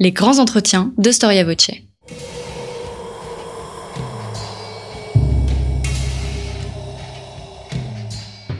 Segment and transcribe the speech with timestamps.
[0.00, 1.72] Les grands entretiens de Storia Voce.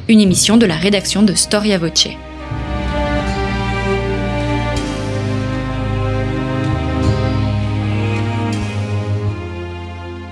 [0.09, 2.09] Une émission de la rédaction de Storia Voce.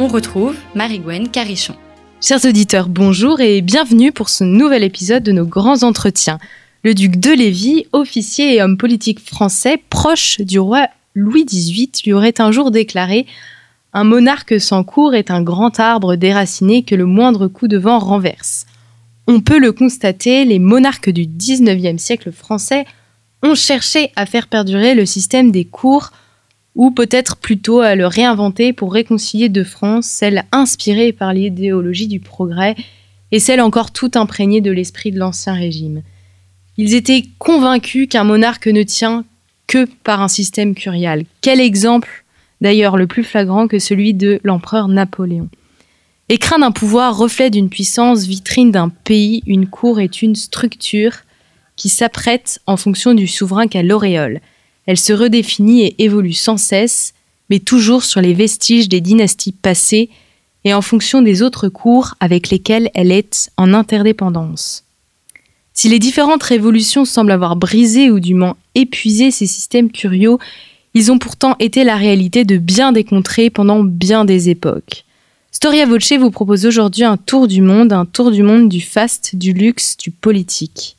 [0.00, 1.76] On retrouve Marie-Gwen Carichon.
[2.20, 6.40] Chers auditeurs, bonjour et bienvenue pour ce nouvel épisode de nos grands entretiens.
[6.82, 10.88] Le duc de Lévis, officier et homme politique français proche du roi
[11.18, 13.24] Louis XVIII, lui aurait un jour déclaré
[13.94, 17.98] Un monarque sans cour est un grand arbre déraciné que le moindre coup de vent
[17.98, 18.66] renverse.
[19.26, 22.84] On peut le constater, les monarques du XIXe siècle français
[23.42, 26.10] ont cherché à faire perdurer le système des cours,
[26.74, 32.20] ou peut-être plutôt à le réinventer pour réconcilier deux France, celle inspirée par l'idéologie du
[32.20, 32.76] progrès
[33.32, 36.02] et celle encore tout imprégnée de l'esprit de l'Ancien Régime.
[36.76, 39.24] Ils étaient convaincus qu'un monarque ne tient
[39.66, 41.24] que par un système curial.
[41.40, 42.24] Quel exemple,
[42.60, 45.48] d'ailleurs le plus flagrant que celui de l'empereur Napoléon?
[46.28, 51.12] Écrin d'un pouvoir, reflet d'une puissance, vitrine d'un pays, une cour est une structure
[51.76, 54.40] qui s'apprête en fonction du souverain qu'elle auréole.
[54.86, 57.14] Elle se redéfinit et évolue sans cesse,
[57.48, 60.10] mais toujours sur les vestiges des dynasties passées
[60.64, 64.84] et en fonction des autres cours avec lesquelles elle est en interdépendance.
[65.74, 70.36] Si les différentes révolutions semblent avoir brisé ou du moins épuisé ces systèmes curieux,
[70.94, 75.04] ils ont pourtant été la réalité de bien des contrées pendant bien des époques.
[75.50, 79.36] Storia Voce vous propose aujourd'hui un tour du monde, un tour du monde du faste,
[79.36, 80.96] du luxe, du politique.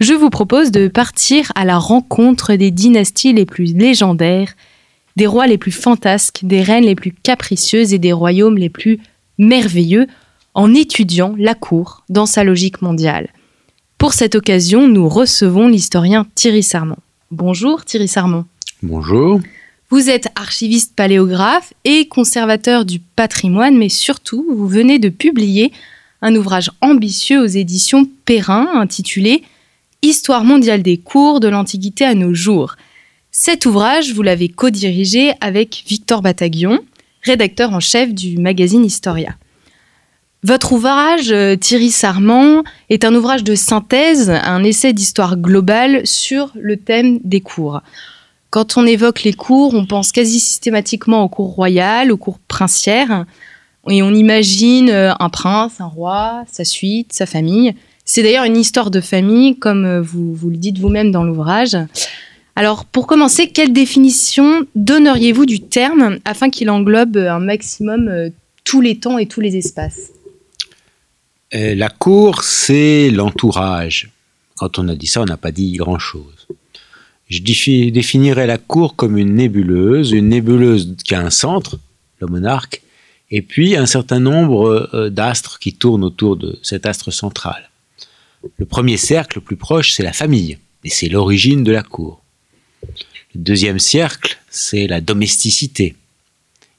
[0.00, 4.54] Je vous propose de partir à la rencontre des dynasties les plus légendaires,
[5.16, 9.00] des rois les plus fantasques, des reines les plus capricieuses et des royaumes les plus
[9.38, 10.06] merveilleux,
[10.52, 13.28] en étudiant la cour dans sa logique mondiale.
[13.98, 16.96] Pour cette occasion, nous recevons l'historien Thierry Sarmont.
[17.32, 18.44] Bonjour Thierry Sarmont.
[18.84, 19.40] Bonjour.
[19.90, 25.72] Vous êtes archiviste paléographe et conservateur du patrimoine, mais surtout, vous venez de publier
[26.22, 29.42] un ouvrage ambitieux aux éditions Perrin intitulé
[30.02, 32.76] Histoire mondiale des cours de l'Antiquité à nos jours.
[33.32, 36.78] Cet ouvrage, vous l'avez co-dirigé avec Victor Bataguion,
[37.22, 39.34] rédacteur en chef du magazine Historia.
[40.46, 46.52] Votre ouvrage, euh, Thierry Sarment, est un ouvrage de synthèse, un essai d'histoire globale sur
[46.54, 47.80] le thème des cours.
[48.50, 53.26] Quand on évoque les cours, on pense quasi systématiquement aux cours royales, aux cours princières,
[53.90, 57.74] et on imagine euh, un prince, un roi, sa suite, sa famille.
[58.04, 61.76] C'est d'ailleurs une histoire de famille, comme euh, vous, le dites vous-même dans l'ouvrage.
[62.54, 68.30] Alors, pour commencer, quelle définition donneriez-vous du terme afin qu'il englobe un maximum
[68.62, 70.12] tous les temps et tous les espaces?
[71.52, 74.10] La cour, c'est l'entourage.
[74.56, 76.48] Quand on a dit ça, on n'a pas dit grand-chose.
[77.28, 81.78] Je définirais la cour comme une nébuleuse, une nébuleuse qui a un centre,
[82.20, 82.82] le monarque,
[83.30, 87.70] et puis un certain nombre euh, d'astres qui tournent autour de cet astre central.
[88.58, 92.22] Le premier cercle, le plus proche, c'est la famille, et c'est l'origine de la cour.
[93.34, 95.96] Le deuxième cercle, c'est la domesticité.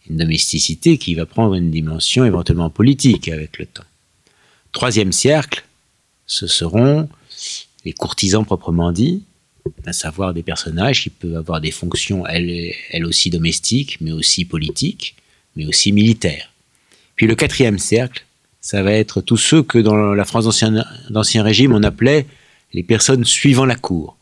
[0.09, 3.83] Une domesticité qui va prendre une dimension éventuellement politique avec le temps.
[4.77, 5.63] Troisième cercle,
[6.27, 7.09] ce seront
[7.83, 9.23] les courtisans proprement dits,
[9.87, 15.15] à savoir des personnages qui peuvent avoir des fonctions, elles, aussi domestiques, mais aussi politiques,
[15.55, 16.53] mais aussi militaires.
[17.15, 18.23] Puis le quatrième cercle,
[18.61, 20.45] ça va être tous ceux que dans la France
[21.09, 22.27] d'Ancien Régime, on appelait
[22.71, 24.15] les personnes suivant la cour.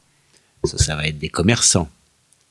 [0.63, 1.89] Ça, va être des commerçants,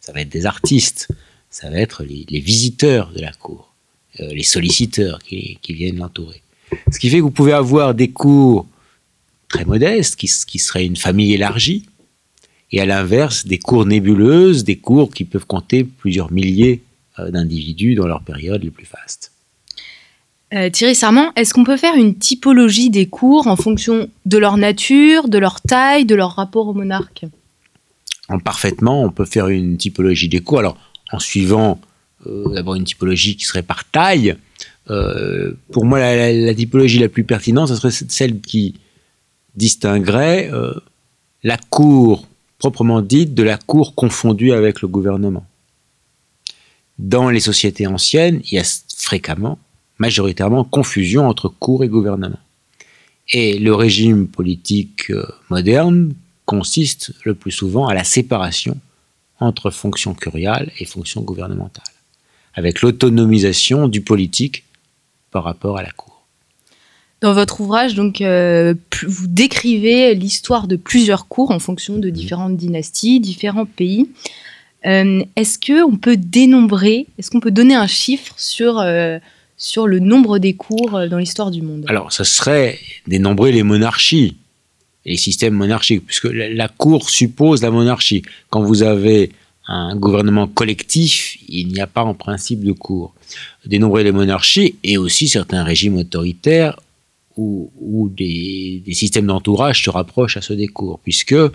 [0.00, 1.09] ça va être des artistes,
[1.48, 3.72] ça va être les, visiteurs de la cour,
[4.20, 6.43] euh, les solliciteurs qui viennent l'entourer.
[6.91, 8.67] Ce qui fait que vous pouvez avoir des cours
[9.49, 11.87] très modestes, qui, seraient une famille élargie,
[12.73, 16.83] et à l'inverse, des cours nébuleuses, des cours qui peuvent compter plusieurs milliers
[17.19, 19.31] euh, d'individus dans leur période les plus fastes.
[20.53, 24.56] Euh, Thierry Sarment, est-ce qu'on peut faire une typologie des cours en fonction de leur
[24.56, 27.25] nature, de leur taille, de leur rapport au monarque?
[28.29, 30.61] En Parfaitement, on peut faire une typologie des cours.
[30.61, 30.77] Alors,
[31.12, 31.81] en suivant
[32.27, 34.37] euh, d'abord une typologie qui serait par taille,
[34.90, 38.75] euh, pour moi, la, typologie la plus pertinente, ce serait celle qui
[39.54, 40.75] distinguerait euh,
[41.42, 42.26] la cour
[42.58, 45.46] proprement dite de la cour confondue avec le gouvernement.
[46.98, 49.58] Dans les sociétés anciennes, il y a fréquemment,
[49.98, 52.38] majoritairement, confusion entre cour et gouvernement.
[53.31, 56.14] Et le régime politique euh, moderne
[56.44, 58.78] consiste le plus souvent à la séparation
[59.40, 61.84] entre fonction curiale et fonction gouvernementale,
[62.54, 64.64] avec l'autonomisation du politique
[65.34, 66.22] par rapport à la cour.
[67.20, 68.75] Dans votre ouvrage, donc, euh,
[69.06, 74.08] vous décrivez l'histoire de plusieurs cours en fonction de différentes dynasties, différents pays.
[74.84, 78.84] est-ce qu'on peut dénombrer, est-ce qu'on peut donner un chiffre sur,
[79.56, 81.84] sur le nombre des cours dans l'histoire du monde?
[81.88, 84.36] Alors, ce serait dénombrer les monarchies
[85.04, 88.22] les systèmes monarchiques, puisque la cour suppose la monarchie.
[88.50, 89.32] Quand vous avez
[89.66, 93.14] un gouvernement collectif, il n'y a pas en principe de cour.
[93.64, 96.78] Dénombrer les monarchies et aussi certains régimes autoritaires
[97.37, 101.50] où, des, systèmes d'entourage se rapprochent à ceux des cours, puisque euh,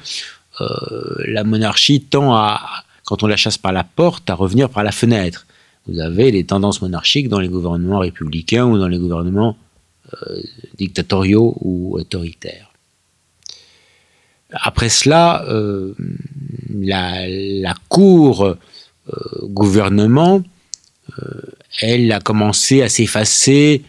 [1.26, 2.60] la monarchie tend à,
[3.06, 5.48] quand on la chasse par la porte, à revenir par la fenêtre.
[5.88, 9.56] Vous avez les tendances monarchiques dans les gouvernements républicains ou dans les gouvernements
[10.14, 10.42] euh,
[10.78, 12.69] dictatoriaux ou autoritaires.
[14.52, 15.94] Après cela, euh,
[16.80, 18.56] la, cour euh,
[19.44, 20.44] gouvernement,
[21.20, 21.42] euh,
[21.82, 23.84] elle a commencé à s'effacer,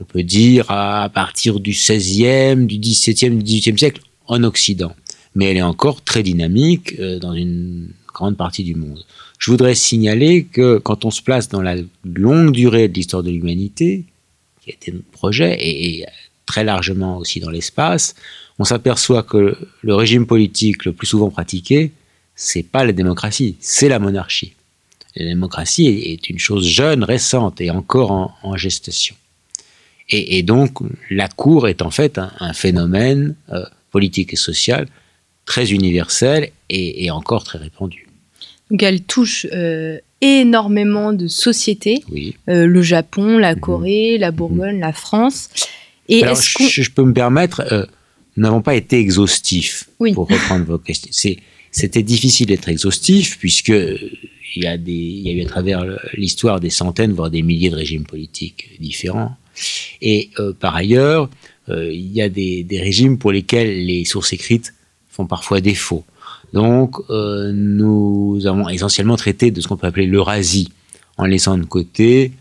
[0.00, 4.94] on peut dire, à partir du 16e, du 17e, du 18e siècle en Occident.
[5.36, 9.04] Mais elle est encore très dynamique dans une grande partie du monde.
[9.38, 13.30] Je voudrais signaler que quand on se place dans la longue durée de l'histoire de
[13.30, 14.04] l'humanité,
[14.60, 16.04] qui a été notre projet, et
[16.46, 18.16] très largement aussi dans l'espace,
[18.60, 21.92] on s'aperçoit que le régime politique le plus souvent pratiqué,
[22.34, 24.52] c'est pas la démocratie, c'est la monarchie.
[25.16, 29.16] La démocratie est une chose jeune, récente et encore en, gestation.
[30.10, 30.78] Et, donc,
[31.08, 34.86] la Cour est en fait un, phénomène euh, politique et social
[35.46, 38.08] très universel et, encore très répandu.
[38.70, 42.04] Donc, elle touche euh, énormément de sociétés,
[42.48, 43.60] euh, le Japon, la mhm.
[43.60, 44.80] Corée, la Bourgogne, mhm.
[44.80, 45.48] la France.
[46.08, 47.88] Et Alors, je, je, peux me permettre,
[48.36, 51.10] nous n'avons pas été exhaustifs, pour reprendre vos questions.
[51.72, 53.68] C'était difficile d'être exhaustif, puisque
[54.56, 55.84] il y, a des, il y a eu à travers
[56.14, 59.36] l'histoire des centaines, voire des milliers de régimes politiques différents.
[60.00, 61.28] Et euh, par ailleurs,
[61.68, 64.74] euh, il y a des, des, régimes pour lesquels les sources écrites
[65.10, 66.04] font parfois défaut.
[66.52, 70.72] Donc, euh, nous avons essentiellement traité de ce qu'on peut appeler l'Eurasie,
[71.16, 72.32] en laissant de côté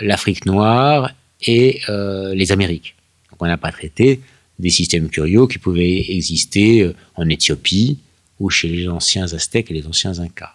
[0.00, 2.96] l'Afrique noire et les Amériques.
[3.30, 4.20] Donc, on n'a pas traité
[4.58, 7.98] des systèmes curieux qui pouvaient exister euh, en Éthiopie
[8.40, 10.54] ou chez les anciens Aztèques et les anciens Incas.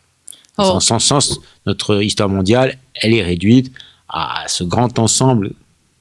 [0.57, 0.79] En oh.
[0.79, 3.71] ce sens, notre histoire mondiale, elle est réduite
[4.09, 5.53] à ce grand ensemble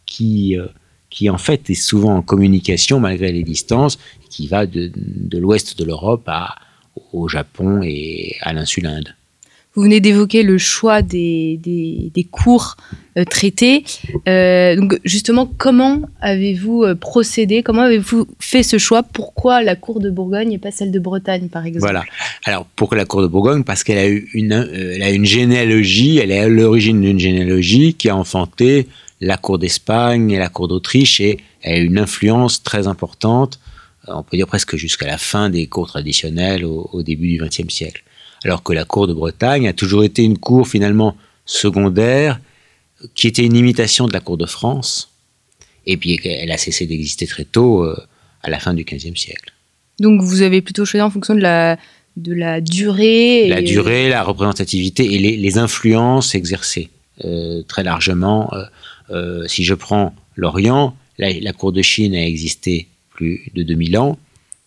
[0.07, 0.67] qui, euh,
[1.11, 3.99] qui en fait est souvent en communication malgré les distances,
[4.31, 6.29] qui va de, de l'ouest de l'Europe
[7.13, 9.15] au Japon et à l'insule Inde.
[9.79, 12.77] Vous venez d'évoquer le choix des, des, cours
[13.17, 13.85] euh, traités.
[14.27, 17.63] Euh, donc justement, comment avez-vous euh, procédé?
[17.63, 19.05] Comment avez-vous fait ce choix?
[19.05, 21.83] Pourquoi la cour de Bourgogne et pas celle de Bretagne, par exemple?
[21.83, 22.03] Voilà.
[22.43, 23.63] Alors, pourquoi la cour de Bourgogne?
[23.63, 27.95] Parce qu'elle a eu une, elle a une généalogie, elle est à l'origine d'une généalogie
[27.95, 28.89] qui a enfanté
[29.21, 33.61] la cour d'Espagne et la cour d'Autriche et elle a une influence très importante,
[34.09, 37.73] on peut dire presque jusqu'à la fin des cours traditionnelles au, au début du XXe
[37.73, 38.03] siècle
[38.45, 42.41] alors que la cour de Bretagne a toujours été une cour finalement secondaire,
[43.15, 45.13] qui était une imitation de la cour de France,
[45.87, 47.97] et puis elle a cessé d'exister très tôt, euh,
[48.43, 49.53] à la fin du XVe siècle.
[50.01, 51.79] Donc vous avez plutôt choisi en fonction de la,
[52.17, 56.91] de la durée La durée, la représentativité et les, influences exercées
[57.25, 58.53] euh, très largement.
[59.11, 63.99] Euh, si je prends l'Orient, la, la, cour de Chine a existé plus de 2000
[63.99, 64.19] ans,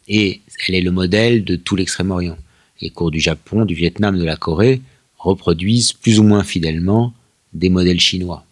[0.07, 2.37] et elle est le modèle de tout l'Extrême-Orient
[2.81, 4.81] les cours du Japon, du Vietnam, de la Corée
[5.17, 7.13] reproduisent plus ou moins fidèlement
[7.53, 8.43] des modèles chinois.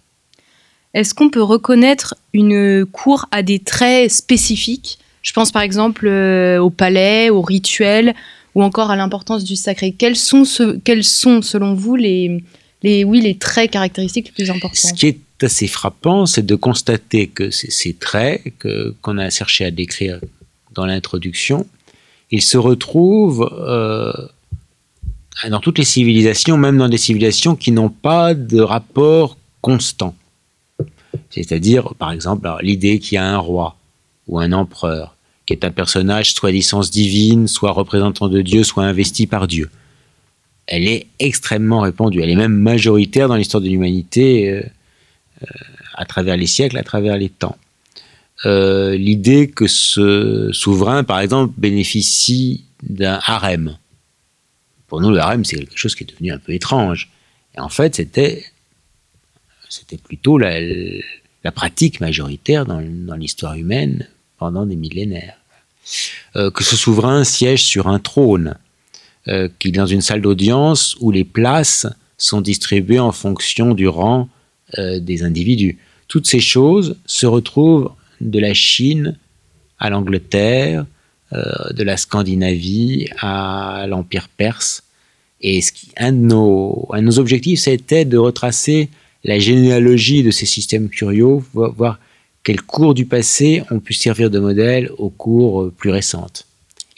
[0.93, 4.99] Est-ce qu'on peut reconnaître une cour à des traits spécifiques?
[5.21, 8.15] Je pense par exemple euh, au palais, au rituel
[8.55, 9.91] ou encore à l'importance du sacré.
[9.91, 10.43] Quels sont,
[10.83, 12.43] quels sont selon vous les,
[12.81, 14.89] les, oui, les traits caractéristiques les plus importants?
[14.89, 18.41] Ce qui est assez frappant, c'est de constater que ces traits
[19.01, 20.19] qu'on a cherché à décrire
[20.73, 21.67] dans l'introduction
[22.31, 24.13] il se retrouve euh,
[25.49, 30.15] dans toutes les civilisations, même dans des civilisations qui n'ont pas de rapport constant.
[31.29, 33.75] C'est-à-dire, par exemple, l'idée qu'il y a un roi
[34.27, 38.83] ou un empereur, qui est un personnage soit licence divine, soit représentant de Dieu, soit
[38.83, 39.69] investi par Dieu.
[40.67, 44.61] Elle est extrêmement répandue, elle est même majoritaire dans l'histoire de l'humanité euh,
[45.41, 45.45] euh,
[45.95, 47.57] à travers les siècles, à travers les temps.
[48.45, 53.77] Euh, l'idée que ce souverain, par exemple, bénéficie d'un harem.
[54.87, 57.09] Pour nous, le harem, c'est quelque chose qui est devenu un peu étrange.
[57.55, 58.45] Et en fait, c'était,
[59.67, 60.51] c'était plutôt la,
[61.53, 62.79] pratique majoritaire dans,
[63.15, 65.35] l'histoire humaine pendant des millénaires.
[66.35, 68.55] Euh, que ce souverain siège sur un trône,
[69.27, 74.29] euh, qui dans une salle d'audience où les places sont distribuées en fonction du rang
[74.77, 75.79] des individus.
[76.07, 77.91] Toutes ces choses se retrouvent
[78.21, 79.17] de la Chine
[79.79, 80.85] à l'Angleterre,
[81.33, 84.83] euh, de la Scandinavie à l'Empire perse.
[85.41, 88.89] Et ce qui, un, de nos, un de nos objectifs, c'était de retracer
[89.23, 91.99] la généalogie de ces systèmes curieux, voir
[92.43, 96.45] quels cours du passé ont pu servir de modèle aux cours euh, plus récentes,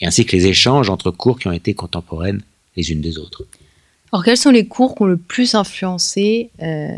[0.00, 2.42] et ainsi que les échanges entre cours qui ont été contemporaines
[2.76, 3.44] les unes des autres.
[4.12, 6.88] Alors, quels sont les cours qui ont le plus influencé euh,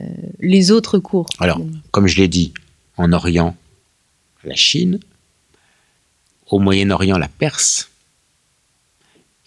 [0.40, 1.26] les autres cours?
[1.38, 2.52] Alors, comme je l'ai dit,
[2.96, 3.56] en Orient,
[4.46, 5.00] la Chine,
[6.48, 7.90] au Moyen-Orient, la Perse,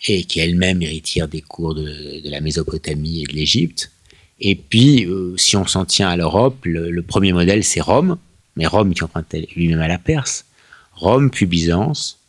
[0.08, 3.92] et qui elle-même héritière des cours de, la Mésopotamie et de l'Égypte.
[4.39, 8.18] Et puis, euh, si on s'en tient à l'Europe, le, premier modèle, c'est Rome,
[8.56, 10.46] mais Rome qui empruntait lui-même à la Perse.
[10.94, 12.20] Rome puis Byzance,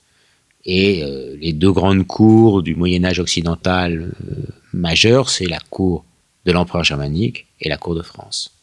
[0.64, 4.34] et euh, les deux grandes cours du Moyen Âge occidental euh,
[4.72, 6.04] majeures, c'est la cour
[6.44, 8.57] de l'empereur germanique et la cour de France.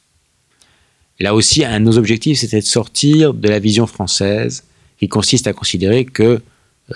[1.20, 4.66] Là aussi, un de nos objectifs, c'était de sortir de la vision française
[5.00, 6.40] qui consiste à considérer que euh,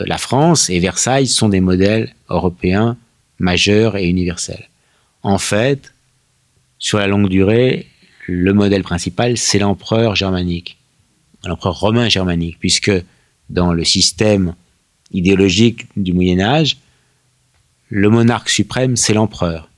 [0.06, 2.98] la France et Versailles sont des modèles européens
[3.40, 4.68] majeurs et universels.
[5.24, 5.94] En fait,
[6.78, 7.88] sur la longue durée,
[8.28, 10.78] le modèle principal, c'est l'empereur germanique,
[11.46, 12.92] l'empereur romain germanique, puisque
[13.50, 14.56] dans le système
[15.12, 16.78] idéologique du Moyen Âge,
[17.90, 19.70] le monarque suprême, c'est l'empereur.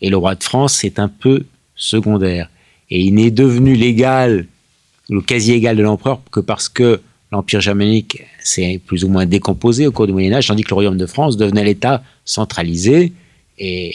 [0.00, 1.44] Et le roi de France, c'est un peu
[1.74, 2.48] secondaire.
[2.94, 4.46] Et il n'est devenu l'égal,
[5.08, 7.00] le quasi égal de l'empereur, que parce que
[7.32, 10.74] l'Empire germanique s'est plus ou moins décomposé au cours du Moyen Âge, tandis que le
[10.74, 13.14] Royaume de France devenait l'État centralisé
[13.58, 13.94] et,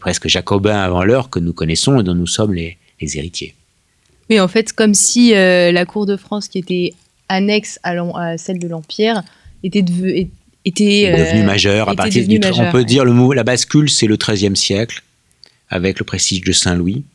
[0.00, 3.54] presque jacobin avant l'heure que nous connaissons et dont nous sommes les, héritiers.
[4.28, 6.94] Oui, en fait, comme si euh, la cour de France, qui était
[7.28, 9.22] annexe à, celle de l'Empire,
[9.62, 10.30] était, devenue
[10.64, 14.16] était, devenu majeure à partir du, on peut dire le mot la bascule c'est le
[14.16, 15.02] XIIIe siècle
[15.68, 17.11] avec le prestige de Saint Louis euh,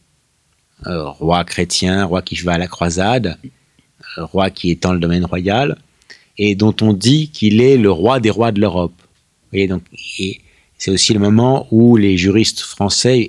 [0.86, 3.38] roi chrétien roi qui va à la croisade
[4.18, 5.78] euh, roi qui étend le domaine royal
[6.38, 8.94] et dont on dit qu'il est le roi des rois de l'Europe
[9.54, 9.84] et donc
[10.78, 13.28] c'est aussi le moment où les juristes français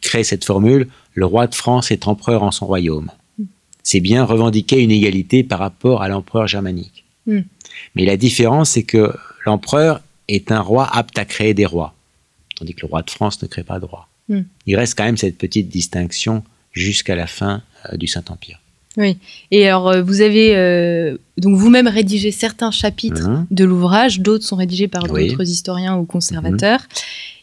[0.00, 3.10] créent cette formule le roi de France est empereur en son royaume
[3.82, 7.40] c'est bien revendiquer une égalité par rapport à l'empereur germanique hmm.
[7.96, 9.12] mais la différence c'est que
[9.44, 10.00] l'empereur
[10.30, 11.94] est un roi apte à créer des rois,
[12.56, 14.08] tandis que le roi de France ne crée pas de roi.
[14.28, 14.42] Hmm.
[14.66, 18.60] Il reste quand même cette petite distinction jusqu'à la fin euh, du Saint-Empire.
[18.96, 19.18] Oui.
[19.50, 23.46] Et alors, euh, vous avez euh, donc vous-même rédigé certains chapitres mhm.
[23.50, 26.80] de l'ouvrage, d'autres sont rédigés par d'autres historiens ou conservateurs.
[26.80, 26.86] Mhm.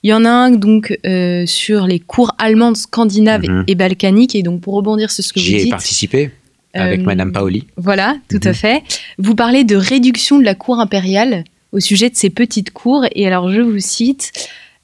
[0.04, 0.98] Il y en a un donc
[1.46, 3.64] sur les cours allemandes, scandinaves mhm.
[3.68, 4.36] et balkaniques.
[4.36, 5.60] Et donc, pour rebondir sur ce que vous dites.
[5.60, 6.32] J'y ai participé
[6.74, 7.66] avec Madame Paoli.
[7.78, 8.84] Voilà, tout à fait.
[9.18, 13.06] Vous parlez de réduction de la cour impériale au sujet de ces petites cours.
[13.14, 14.32] Et alors, je vous cite.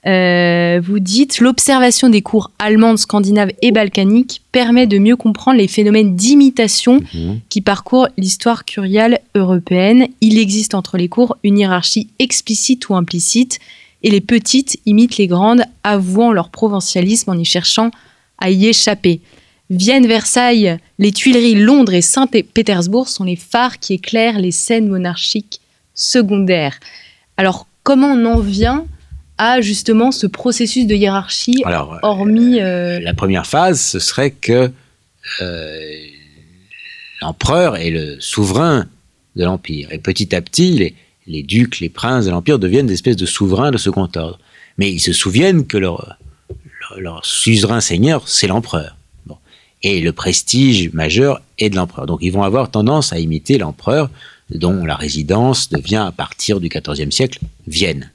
[0.05, 5.69] Euh, vous dites l'observation des cours allemandes, scandinaves et balkaniques permet de mieux comprendre les
[5.69, 7.39] phénomènes d'imitation mhm.
[7.47, 10.07] qui parcourent l'histoire curiale européenne.
[10.19, 13.59] Il existe entre les cours une hiérarchie explicite ou implicite,
[14.03, 17.89] et les petites imitent les grandes, avouant leur provincialisme en y cherchant
[18.37, 19.21] à y échapper.
[19.69, 25.61] Vienne, Versailles, les Tuileries, Londres et Saint-Pétersbourg sont les phares qui éclairent les scènes monarchiques
[25.93, 26.79] secondaire.
[27.37, 28.85] Alors, comment on en vient
[29.43, 32.61] à justement ce processus de hiérarchie Alors, hormis...
[32.61, 34.71] Euh, la première phase, ce serait que
[35.41, 36.05] euh,
[37.21, 38.87] l'empereur est le souverain
[39.35, 39.91] de l'Empire.
[39.91, 40.95] Et petit à petit,
[41.27, 44.39] les, ducs, les princes de l'Empire deviennent des espèces de souverains de second ordre.
[44.77, 46.17] Mais ils se souviennent que leur,
[46.97, 48.95] leur, suzerain seigneur, c'est l'empereur.
[49.85, 52.05] Et le prestige majeur est de l'empereur.
[52.05, 54.09] Donc ils vont avoir tendance à imiter l'empereur
[54.49, 58.12] dont la résidence devient à partir du XIVe siècle Vienne.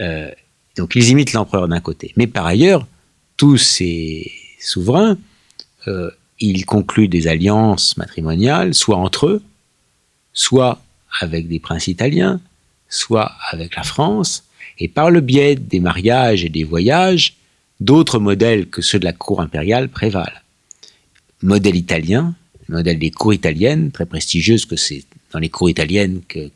[0.00, 0.30] Euh,
[0.76, 2.12] donc ils imitent l'empereur d'un côté.
[2.16, 2.86] Mais par ailleurs,
[3.36, 5.18] tous ces souverains,
[5.88, 6.10] euh,
[6.40, 9.42] ils concluent des alliances matrimoniales, soit entre eux,
[10.32, 10.82] soit
[11.20, 12.40] avec des princes italiens,
[12.88, 14.44] soit avec la France,
[14.78, 17.36] et par le biais des mariages et des voyages,
[17.80, 20.32] d'autres modèles que ceux de la cour impériale prévalent.
[21.42, 22.34] Modèle italien,
[22.68, 26.50] le modèle des cours italiennes, très prestigieuses, que c'est dans les cours italiennes que,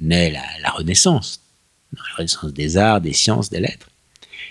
[0.00, 1.41] naît la, Renaissance,
[1.94, 3.88] la Renaissance des arts, des sciences, des lettres.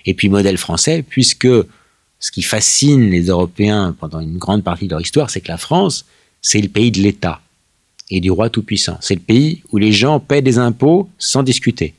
[0.06, 1.48] Et puis modèle français, puisque
[2.20, 5.58] ce qui fascine les Européens pendant une grande partie de leur histoire, c'est que la
[5.58, 6.06] France,
[6.42, 7.42] c'est le pays de l'État
[8.10, 8.98] et du roi tout-puissant.
[9.02, 11.94] C'est le pays où les gens paient des impôts sans discuter.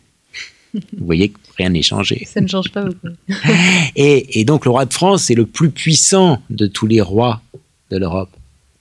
[0.74, 2.26] Vous voyez que rien n'est changé.
[2.30, 3.14] Ça ne change pas beaucoup.
[3.96, 7.42] et, et donc le roi de France est le plus puissant de tous les rois
[7.90, 8.30] de l'Europe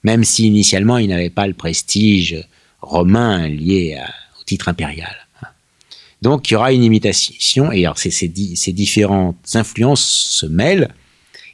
[0.04, 2.44] même si initialement il n'avait pas le prestige
[2.82, 3.98] romain lié
[4.40, 5.21] au titre impérial.
[6.22, 10.90] Donc il y aura une imitation, et alors ces, différentes influences se mêlent,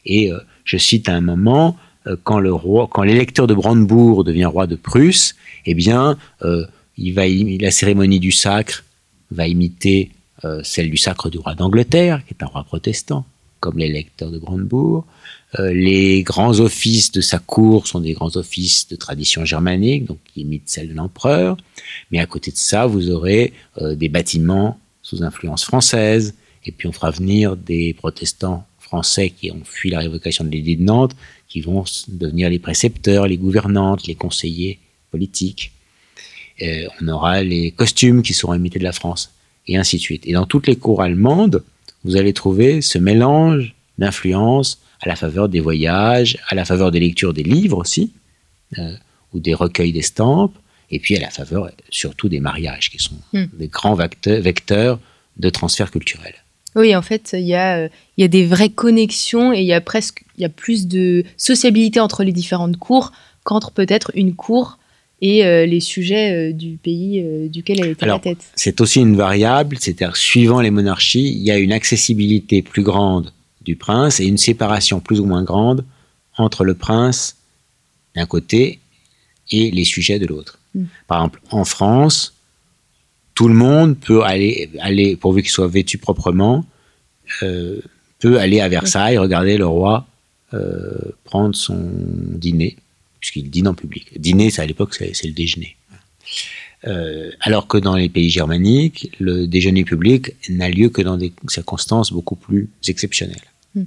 [0.05, 4.23] et euh, je cite à un moment, euh, quand le roi, quand l'électeur de Brandebourg
[4.23, 6.65] devient roi de Prusse, eh bien, euh,
[6.97, 8.83] il va la cérémonie du sacre
[9.31, 10.11] va imiter
[10.63, 13.25] celle du sacre du roi d'Angleterre, qui est un roi protestant,
[13.59, 15.05] comme l'électeur de Brandebourg.
[15.59, 20.19] Euh, les grands offices de sa cour sont des grands offices de tradition germanique, donc
[20.33, 21.57] qui imitent celle de l'empereur.
[22.11, 26.35] Mais à côté de ça, vous aurez euh, des bâtiments sous influence française,
[26.65, 30.75] et puis on fera venir des protestants français qui ont fui la révocation de l'édit
[30.75, 31.15] de Nantes,
[31.47, 34.79] qui vont devenir les précepteurs, les gouvernantes, les conseillers
[35.11, 35.71] politiques.
[36.61, 39.31] Euh, on aura les costumes qui seront imités de la France,
[39.67, 40.23] et ainsi de suite.
[40.25, 41.63] Et dans toutes les cours allemandes,
[42.07, 47.01] vous allez trouver ce mélange d'influences à la faveur des voyages, à la faveur des
[47.01, 48.13] lectures des livres aussi,
[48.79, 48.93] euh,
[49.33, 50.55] ou des recueils d'estampes,
[50.89, 53.45] et puis à la faveur surtout des mariages, qui sont Hmm.
[53.53, 54.99] des grands vecteurs,
[55.37, 56.33] de transfert culturel.
[56.75, 59.73] Oui, en fait, il y, a, il y a des vraies connexions et il y
[59.73, 63.11] a presque il y a plus de sociabilité entre les différentes cours
[63.43, 64.77] qu'entre peut-être une cour
[65.21, 68.45] et euh, les sujets euh, du pays euh, duquel elle était à la tête.
[68.55, 73.33] C'est aussi une variable, c'est-à-dire suivant les monarchies, il y a une accessibilité plus grande
[73.61, 75.83] du prince et une séparation plus ou moins grande
[76.37, 77.37] entre le prince
[78.15, 78.79] d'un côté
[79.51, 80.59] et les sujets de l'autre.
[80.75, 80.83] Mm.
[81.07, 82.35] Par exemple, en France,
[83.33, 86.65] tout le monde peut aller, aller pourvu qu'il soit vêtu proprement,
[87.39, 90.07] peut aller à Versailles regarder le roi
[91.23, 92.77] prendre son dîner,
[93.27, 94.19] puisqu'il dîne en public.
[94.19, 95.75] Dîner, c'est à l'époque, c'est le déjeuner.
[96.85, 101.33] Euh, alors que dans les pays germaniques, le déjeuner public n'a lieu que dans des
[101.49, 103.49] circonstances beaucoup plus exceptionnelles.
[103.75, 103.83] Mm.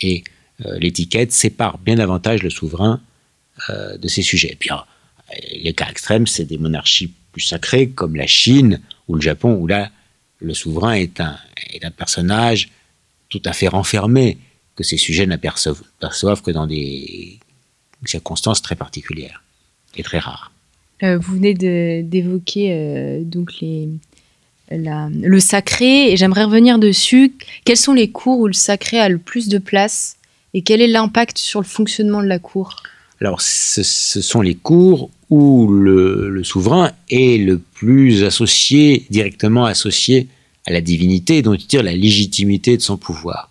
[0.00, 0.24] Et
[0.66, 3.00] euh, l'étiquette sépare bien davantage le souverain
[3.70, 4.52] euh, de ses sujets.
[4.52, 4.88] Et puis, alors,
[5.52, 9.66] les cas extrêmes, c'est des monarchies plus sacrées comme la Chine ou le Japon, où
[9.66, 9.90] là,
[10.40, 11.38] le souverain est un,
[11.70, 12.70] est un personnage
[13.28, 14.38] tout à fait renfermé,
[14.74, 17.38] que ses sujets n'aperçoivent perçoivent que dans des
[18.08, 19.42] circonstances très particulières
[19.96, 20.52] et très rares.
[21.02, 21.54] Euh, vous venez
[22.02, 23.88] d'évoquer euh, donc les,
[24.70, 27.34] la- le sacré et j'aimerais revenir dessus.
[27.64, 30.16] Quels sont les cours où le sacré a le plus de place
[30.54, 32.76] et quel est l'impact sur le fonctionnement de la cour?
[33.20, 39.64] Alors, ce, ce sont les cours où le, le souverain est le plus associé, directement
[39.64, 40.28] associé
[40.66, 43.48] à la divinité, dont il tire la légitimité de son pouvoir.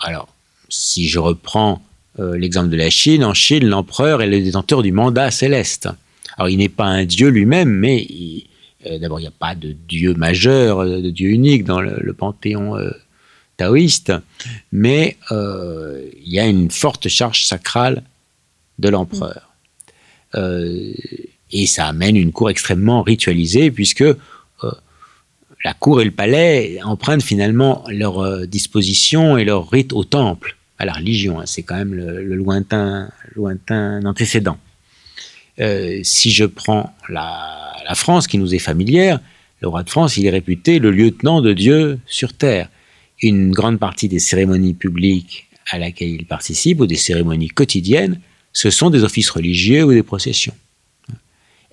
[0.00, 0.28] Alors,
[0.68, 1.82] si je reprends
[2.18, 5.88] euh, l'exemple de la Chine, en Chine, l'empereur est le détenteur du mandat céleste.
[6.36, 8.06] Alors, il n'est pas un dieu lui-même, mais
[8.86, 12.12] euh, d'abord, il n'y a pas de dieu majeur, euh, de dieu unique dans le,
[12.12, 12.76] panthéon
[13.56, 14.12] taoïste,
[14.72, 18.02] mais il y a une forte charge sacrale
[18.78, 19.54] de l'empereur.
[21.52, 24.04] Et ça amène une cour extrêmement ritualisée, puisque
[25.62, 30.86] la cour et le palais empruntent finalement leur disposition et leur rite au temple, à
[30.86, 31.38] la religion.
[31.38, 31.46] hein.
[31.46, 34.58] C'est quand même le, lointain, lointain antécédent.
[35.60, 39.20] Euh, si je prends la, France qui nous est familière,
[39.60, 42.68] le roi de France, il est réputé le lieutenant de Dieu sur terre.
[43.20, 48.20] Une grande partie des cérémonies publiques à laquelle il participe, ou des cérémonies quotidiennes,
[48.52, 50.54] ce sont des offices religieux ou des processions.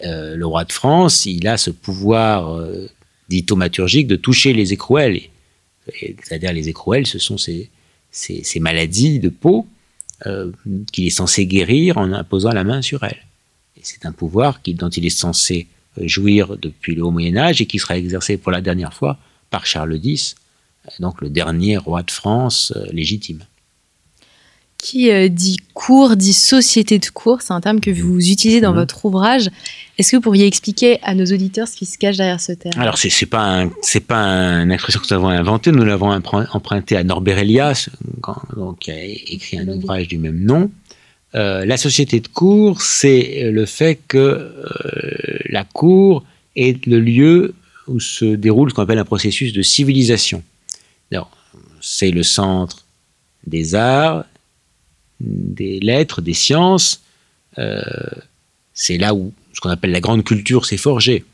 [0.04, 2.89] Euh, le roi de France, il a ce pouvoir euh,
[3.30, 5.22] dit thaumaturgique de toucher les écrouelles.
[6.24, 7.70] C'est-à-dire les écrouelles, ce sont ces,
[8.12, 9.67] ces- maladies de peau
[10.26, 10.52] euh,
[10.91, 13.24] qu'il est censé guérir en imposant la main sur elles.
[13.78, 15.67] Et c'est un pouvoir dont il est censé
[16.00, 19.17] euh, jouir depuis le haut Moyen Âge et qui sera exercé pour la dernière fois
[19.50, 20.36] par Charles X,
[21.00, 23.43] donc le dernier roi de France euh, légitime.
[24.88, 28.71] Qui euh, dit cours, dit société de cours, c'est un terme que vous utilisez dans
[28.71, 28.78] Mhm.
[28.80, 29.50] votre ouvrage.
[29.97, 32.80] Est-ce que vous pourriez expliquer à nos auditeurs ce qui se cache derrière ce terme?
[32.80, 33.69] Alors c'est c'est pas un-
[34.08, 34.23] pas
[34.63, 37.89] une expression que nous avons inventée, nous l'avons emprunt- empruntée à Norbert Elias,
[38.80, 40.71] qui a écrit un ouvrage du même nom.
[41.36, 46.23] Euh, la société de cour, c'est le fait que euh, la cour
[46.56, 47.54] est le lieu
[47.88, 50.41] où se déroule ce qu'on appelle un processus de civilisation.
[51.82, 52.86] C'est le centre
[53.45, 54.26] des arts,
[55.19, 57.01] des lettres, des sciences.
[57.58, 57.82] Euh,
[58.73, 61.25] c'est là où ce qu'on appelle la grande culture s'est forgée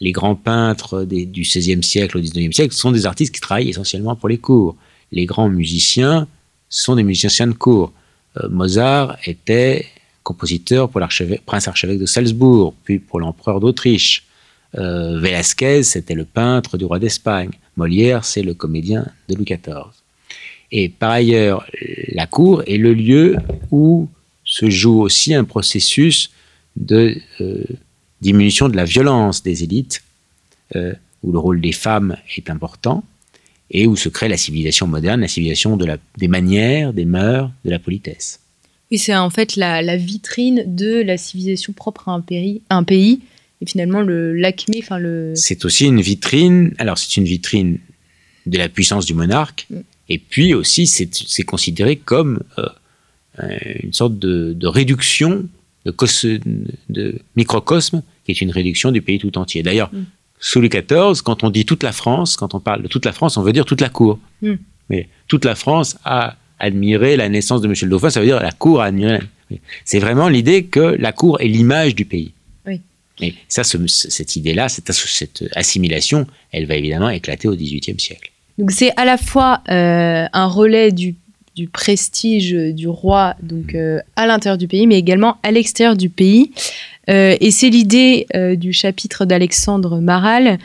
[0.00, 4.14] les grands peintres du XVIe siècle au XIXe siècle sont des artistes qui travaillent essentiellement
[4.16, 4.76] pour les cours.
[5.12, 6.28] Les grands musiciens
[6.68, 7.92] sont des musiciens de cour.
[8.36, 9.86] Euh, Mozart était
[10.22, 14.24] compositeur pour l'archevêque- prince archevêque de Salzbourg, puis pour l'empereur d'Autriche.
[14.76, 17.50] Euh, Velázquez, c'était le peintre du roi d'Espagne.
[17.76, 19.86] Molière, c'est le comédien de Louis XIV.
[20.70, 21.66] Et par ailleurs,
[22.08, 23.36] la cour est le lieu
[23.70, 24.08] où
[24.44, 26.30] se joue aussi un processus
[26.76, 27.64] de euh,
[28.20, 30.02] diminution de la violence des élites,
[30.76, 33.02] euh, où le rôle des femmes est important,
[33.70, 37.50] et où se crée la civilisation moderne, la civilisation de la, des manières, des mœurs,
[37.64, 38.40] de la politesse.
[38.90, 42.84] Oui, c'est en fait la, la vitrine de la civilisation propre à un pays, un
[42.84, 43.20] pays
[43.60, 45.32] est finalement le l'acmé, enfin le.
[45.34, 46.74] C'est aussi une vitrine.
[46.78, 47.78] Alors c'est une vitrine
[48.46, 49.80] de la puissance du monarque, Mm.
[50.08, 52.66] Et puis aussi c'est considéré comme euh,
[53.42, 55.46] euh, une sorte de, de réduction
[55.84, 56.26] de, cos-
[56.88, 59.62] de microcosme, qui est une réduction du pays tout entier.
[59.62, 60.04] D'ailleurs, Mm.
[60.40, 63.12] sous Louis XIV, quand on dit toute la France, quand on parle de toute la
[63.12, 64.18] France, on veut dire toute la cour.
[64.42, 64.54] Mm.
[64.90, 68.40] Mais toute la France a admiré la naissance de Monsieur le Dauphin, ça veut dire
[68.40, 69.18] la cour a admiré.
[69.50, 72.32] la- C'est vraiment l'idée que la cour est l'image du pays.
[72.66, 72.80] Oui.
[73.20, 74.90] Et ça, ce- cette idée-là, cette
[75.54, 78.30] assimilation, elle va évidemment éclater au XVIIIe siècle.
[78.58, 81.14] Donc c'est à la fois euh, un relais du,
[81.54, 86.10] du prestige du roi donc euh, à l'intérieur du pays, mais également à l'extérieur du
[86.10, 86.50] pays.
[87.08, 90.58] Euh, et c'est l'idée du chapitre d'Alexandre Maral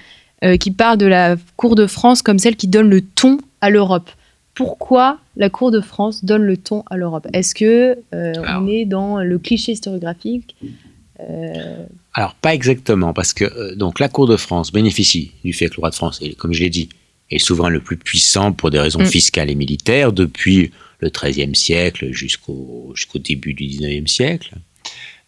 [0.60, 4.10] qui parle de la cour de France comme celle qui donne le ton à l'Europe.
[4.56, 7.28] Pourquoi la cour de France donne le ton à l'Europe?
[7.32, 10.58] Est-ce que on est dans le cliché historiographique?
[12.14, 15.80] Alors, pas exactement, parce que donc la cour de France bénéficie du fait que le
[15.80, 16.90] roi de France, est, comme je l'ai dit,
[17.36, 19.06] est souvent le plus puissant pour des raisons Mm.
[19.06, 24.54] fiscales et militaires depuis le XIIIe siècle jusqu'au jusqu'au début du XIXe siècle.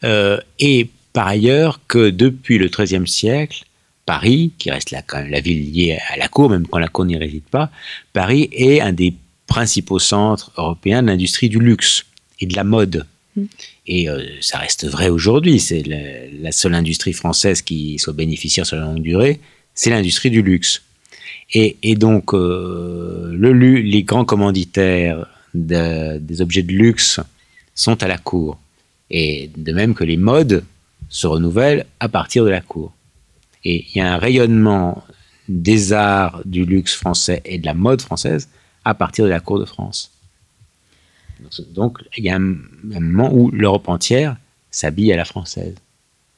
[0.03, 3.63] Euh, et par ailleurs que depuis le XIIIe siècle,
[4.05, 6.87] Paris, qui reste là quand même la ville liée à la cour, même quand la
[6.87, 7.71] cour n'y réside pas,
[8.13, 9.13] Paris est un des
[9.47, 12.05] principaux centres européens de l'industrie du luxe
[12.39, 13.05] et de la mode.
[13.35, 13.43] Mm.
[13.87, 15.59] Et euh, ça reste vrai aujourd'hui.
[15.59, 19.39] C'est la, la seule industrie française qui soit bénéficiaire sur la longue durée,
[19.73, 20.81] c'est l'industrie du luxe.
[21.53, 27.19] Et, donc, euh, les grands commanditaires de- des objets de luxe
[27.75, 28.57] sont à la cour.
[29.09, 30.63] Et de même que les modes
[31.07, 32.93] se renouvellent à partir de la cour.
[33.63, 35.03] Et il y a un rayonnement
[35.47, 38.49] des arts du luxe français et de la mode française
[38.83, 40.11] à partir de la cour de France.
[41.73, 44.37] Donc, il y a un moment où l'Europe entière
[44.71, 45.75] s'habille à la française.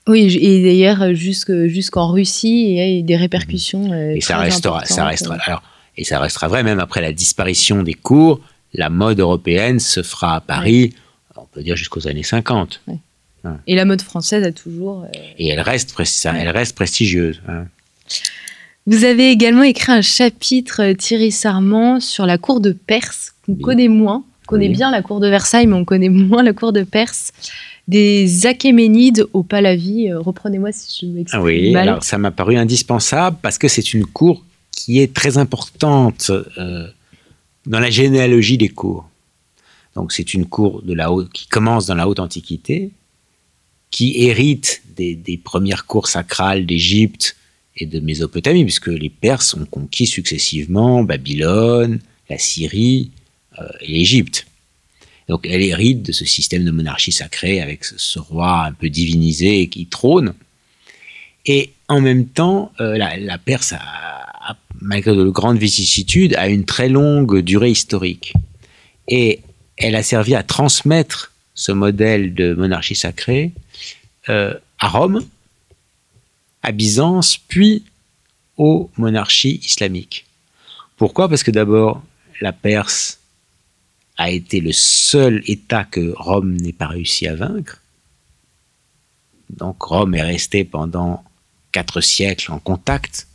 [0.08, 3.92] Oui, et d'ailleurs jusque- jusqu'en Russie, il y a des répercussions.
[3.92, 5.36] euh, Et ça restera, ça restera.
[5.46, 5.64] Alors,
[5.98, 8.40] et ça restera vrai même après la disparition des cours.
[8.74, 10.94] La mode européenne se fera à Paris,
[11.36, 12.82] on peut dire jusqu'aux années 50.
[13.66, 15.04] Et la mode française a toujours.
[15.04, 17.42] euh, Et elle reste, ça- elle reste prestigieuse.
[17.48, 17.66] hein.
[18.86, 23.54] Vous avez également écrit un chapitre, euh, Thierry Sarment, sur la cour de Perse, qu'on
[23.54, 23.62] Oui.
[23.62, 24.24] connaît moins.
[24.44, 24.74] On connaît Oui.
[24.76, 27.32] bien la cour de Versailles, mais on connaît moins la cour de Perse.
[27.88, 30.10] Des Achéménides au Pahlavi.
[30.10, 31.88] Euh, Reprenez-moi si je m'exprime Ah oui, mal.
[31.88, 36.88] alors ça m'a paru indispensable parce que c'est une cour qui est très importante euh,
[37.66, 39.10] dans la généalogie des cours.
[39.96, 42.92] Donc c'est une cour de la haute, qui commence dans la haute antiquité,
[43.90, 47.36] qui hérite des, des premières cours sacrales d'Égypte
[47.78, 53.12] et de Mésopotamie, puisque les Perses ont conquis successivement Babylone, la Syrie
[53.60, 54.46] euh, et l'Égypte.
[55.28, 59.68] Donc elle hérite de ce système de monarchie sacrée avec ce, roi un peu divinisé
[59.68, 60.34] qui trône.
[61.46, 63.74] Et en même temps, euh, la, Perse,
[64.82, 68.34] malgré de grandes vicissitudes, a une très longue durée historique.
[69.08, 69.42] Et
[69.78, 73.52] elle a servi à transmettre ce modèle de monarchie sacrée
[74.30, 75.26] euh, à Rome,
[76.64, 77.84] à Byzance, puis
[78.58, 80.26] aux monarchies islamiques.
[80.98, 81.30] Pourquoi?
[81.30, 82.04] Parce que d'abord,
[82.42, 83.20] la Perse
[84.18, 87.82] a été le seul État que Rome n'ait pas réussi à vaincre.
[89.50, 91.24] Donc Rome est resté pendant
[91.72, 93.28] quatre siècles en contact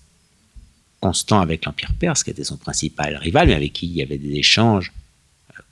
[1.00, 4.18] constant avec l'Empire perse, qui était son principal rival, mais avec qui il y avait
[4.18, 4.92] des échanges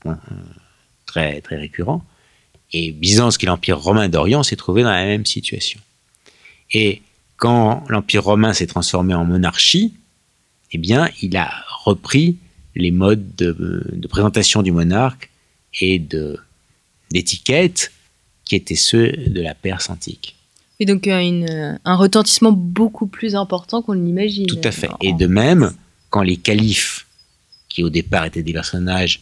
[0.06, 0.14] euh, euh,
[1.06, 2.04] très, très récurrents.
[2.72, 5.80] Et Byzance, qui est l'Empire romain d'Orient, s'est trouvé dans la même situation.
[6.72, 7.02] Et
[7.36, 9.94] quand l'Empire romain s'est transformé en monarchie,
[10.72, 11.50] eh bien, il a
[11.84, 12.36] repris
[12.76, 15.30] les modes de, de présentation du monarque
[15.80, 16.38] et de
[17.10, 17.92] d'étiquette
[18.44, 20.36] qui étaient ceux de la Perse antique.
[20.78, 24.46] Et donc euh, une, euh, un retentissement beaucoup plus important qu'on l'imagine.
[24.46, 24.88] Tout à fait.
[24.88, 25.72] En- Et de même,
[26.10, 27.06] quand les califes,
[27.68, 29.20] qui au départ étaient des personnages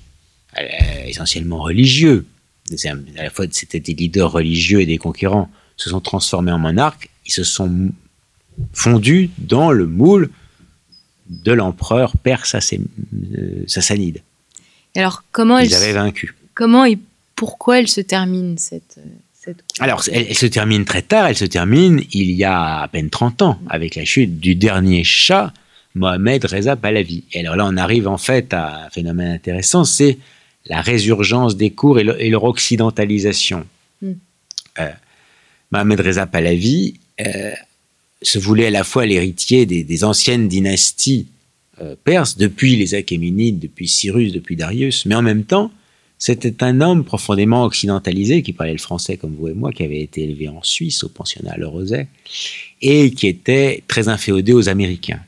[0.59, 0.63] euh,
[1.07, 2.27] essentiellement religieux,
[3.17, 7.09] à la fois c'était des leaders religieux et des conquérants, se sont transformés en monarques,
[7.27, 7.91] ils se sont
[8.73, 10.31] fondus dans le moule
[11.29, 12.81] de l'empereur perse Sassé-
[13.37, 14.23] euh, sassanide.
[14.97, 16.35] Alors comment elle, Ils avaient vaincu.
[16.55, 16.99] comment et
[17.37, 19.03] pourquoi elle se termine cette euh,
[19.41, 22.89] cette Alors, elle, elle se termine très tard, elle se termine il y a à
[22.89, 25.53] peine 30 ans, avec la chute du dernier chat,
[25.95, 27.25] Mohamed Reza Pahlavi.
[27.33, 30.19] Et alors là, on arrive en fait à un phénomène intéressant, c'est
[30.67, 33.65] la résurgence des cours et, le- et leur occidentalisation.
[34.03, 34.13] Mm.
[34.81, 34.91] Euh,
[35.71, 37.53] Mohamed Reza Pahlavi euh,
[38.23, 41.27] se voulait à la fois l'héritier des, anciennes dynasties
[41.81, 45.71] euh, perses, depuis les Achéménides, depuis Cyrus, depuis Darius, mais en même temps
[46.19, 50.01] c'était un homme profondément occidentalisé qui parlait le français comme vous et moi, qui avait
[50.01, 52.09] été élevé en Suisse au pensionnat Le Roset
[52.83, 55.21] et qui était très inféodé aux Américains.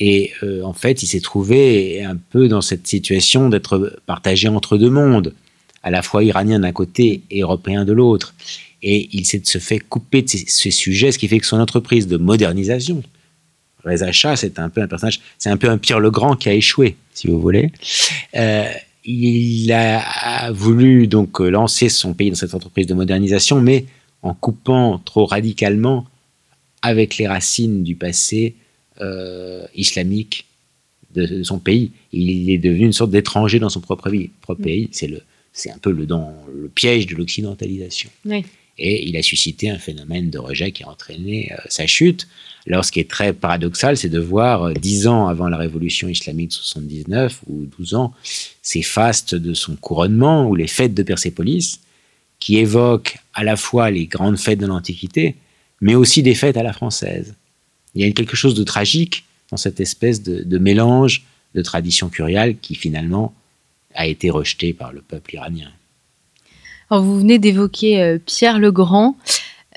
[0.00, 4.76] Et euh, en fait, il s'est trouvé un peu dans cette situation d'être partagé entre
[4.76, 5.34] deux mondes,
[5.84, 8.34] à la fois iranien d'un côté et européen de l'autre.
[8.82, 12.08] Et il s'est se fait couper de ces, sujets, ce qui fait que son entreprise
[12.08, 13.02] de modernisation,
[13.84, 16.48] Reza Shah, c'est un peu un personnage, c'est un peu un Pierre le Grand qui
[16.48, 17.70] a échoué, si vous voulez.
[18.36, 18.70] Euh,
[19.04, 23.86] il a voulu donc lancer son pays dans cette entreprise de modernisation, mais
[24.22, 26.06] en coupant trop radicalement
[26.82, 28.54] avec les racines du passé
[29.00, 30.46] euh, islamique
[31.14, 31.92] de, son pays.
[32.12, 34.88] Il est devenu une sorte d'étranger dans son propre, propre pays.
[34.92, 38.10] C'est le, c'est un peu le, dans le piège de l'occidentalisation.
[38.78, 42.26] Et il a suscité un phénomène de rejet qui a entraîné euh, sa chute.
[42.66, 46.08] Alors, ce qui est très paradoxal, c'est de voir, euh, dix ans avant la révolution
[46.08, 48.14] islamique de 79, ou 12 ans,
[48.62, 51.80] ces fastes de son couronnement, ou les fêtes de Persépolis,
[52.38, 55.36] qui évoquent à la fois les grandes fêtes de l'Antiquité,
[55.80, 57.34] mais aussi des fêtes à la française.
[57.94, 62.56] Il y a quelque chose de tragique dans cette espèce de, mélange de tradition curiale
[62.58, 63.34] qui finalement
[63.94, 65.70] a été rejeté par le peuple iranien.
[66.92, 69.16] Alors vous venez d'évoquer euh, Pierre le Grand,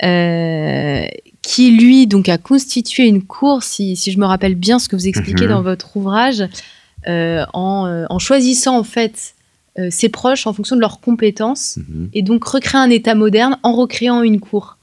[0.02, 1.06] euh,
[1.40, 5.08] qui lui donc a constitué une cour, si, je me rappelle bien ce que vous
[5.08, 5.50] expliquez mhm.
[5.50, 6.44] dans votre ouvrage,
[7.08, 9.34] euh, en, choisissant en fait
[9.88, 12.10] ses proches en fonction de leurs compétences mhm.
[12.12, 14.76] et donc recréer un État moderne en recréant une cour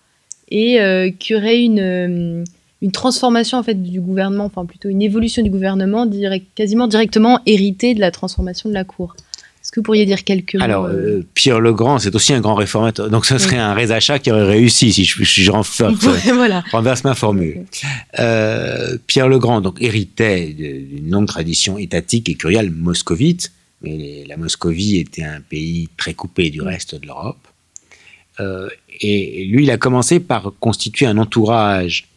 [0.49, 0.79] et
[1.19, 2.45] qui aurait une
[2.81, 7.39] une transformation en fait du gouvernement, enfin plutôt une évolution du gouvernement direct, quasiment directement
[7.45, 9.15] héritée de la transformation de la cour.
[9.73, 12.41] Que vous pourriez dire quelques mots Alors, euh, euh, Pierre le Grand, c'est aussi un
[12.41, 13.09] grand réformateur.
[13.09, 15.49] Donc, ce serait un Reza qui aurait réussi si je, je,
[16.71, 17.65] renverse, ma formule.
[18.19, 23.51] Euh, Pierre le Grand donc, héritait d'une longue tradition étatique et curiale moscovite.
[23.81, 27.47] Mais la Moscovie était un pays très coupé du reste de l'Europe.
[29.01, 32.07] et lui, il a commencé par constituer un entourage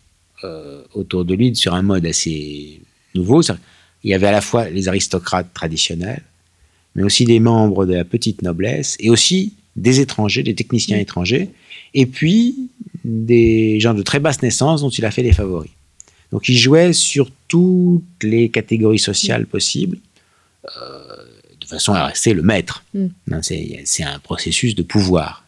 [0.92, 2.82] autour de lui sur un mode assez
[3.14, 3.40] nouveau.
[4.04, 6.22] Il y avait à la fois les aristocrates traditionnels,
[6.96, 11.50] mais aussi des membres de la petite noblesse, et aussi des étrangers, des techniciens étrangers,
[11.94, 12.70] et puis
[13.04, 15.70] des gens de très basse naissance dont il a fait les favoris.
[16.32, 19.98] Donc il jouait sur toutes les catégories sociales possibles,
[20.64, 20.98] euh,
[21.60, 22.84] de façon à rester le maître.
[22.94, 23.06] Mm.
[23.84, 25.46] C'est un processus de pouvoir.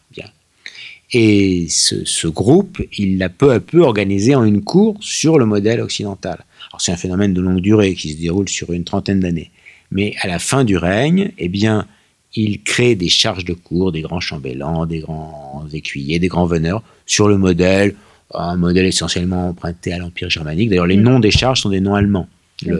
[1.11, 5.81] Et ce, groupe, il l'a peu à peu organisé en une cour sur le modèle
[5.81, 6.45] occidental.
[6.69, 9.49] Alors c'est un phénomène de longue durée qui se déroule sur une trentaine d'années.
[9.91, 11.87] Mais à la fin du règne, eh bien,
[12.35, 16.83] il crée des charges de cour, des grands chambellans, des grands écuyers, des grands veneurs,
[17.05, 17.95] sur le modèle,
[18.33, 20.69] un modèle essentiellement emprunté à l'Empire germanique.
[20.69, 21.01] D'ailleurs, les mm.
[21.01, 22.27] noms des charges sont des noms allemands.
[22.63, 22.73] Mm.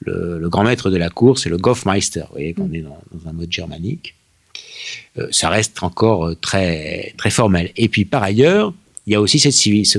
[0.00, 2.20] Le, grand maître de la cour, c'est le Goffmeister.
[2.20, 2.74] Vous voyez qu'on mm.
[2.74, 4.14] est dans, un mode germanique.
[5.18, 7.70] Euh, ça reste encore euh, très, très formel.
[7.76, 8.72] Et puis par ailleurs,
[9.06, 9.52] il y a aussi cette,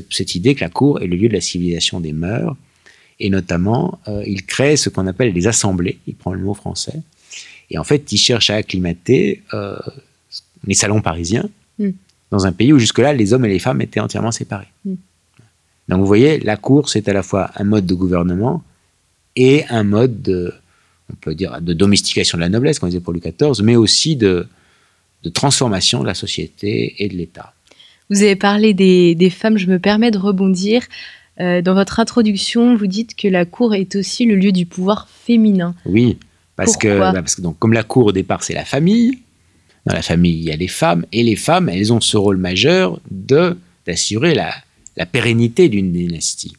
[0.09, 2.55] cette, idée que la cour est le lieu de la civilisation des mœurs,
[3.19, 7.01] et notamment, euh, il crée ce qu'on appelle les assemblées, il prend le mot français,
[7.69, 9.41] et en fait, il cherche à acclimater
[10.67, 11.49] les salons parisiens
[11.79, 11.89] mm.
[12.31, 14.67] dans un pays où jusque-là, les hommes et les femmes étaient entièrement séparés.
[14.85, 14.95] Mm.
[15.89, 18.63] Donc vous voyez, la cour, c'est à la fois un mode de gouvernement
[19.35, 20.53] et un mode de,
[21.11, 23.75] on peut dire, de domestication de la noblesse, comme on disait pour Louis XIV, mais
[23.75, 24.47] aussi de,
[25.23, 27.53] de transformation de la société et de l'État.
[28.09, 30.83] Vous avez parlé des, femmes, je me permets de rebondir.
[31.39, 35.09] Euh, dans votre introduction, vous dites que la cour est aussi le lieu du pouvoir
[35.09, 35.75] féminin.
[35.85, 36.17] Oui,
[36.55, 39.19] parce que, bah, parce que donc, comme la cour au départ c'est la famille,
[39.85, 42.37] dans la famille il y a les femmes, et les femmes elles ont ce rôle
[42.37, 44.53] majeur de d'assurer la,
[44.95, 46.55] la pérennité d'une dynastie.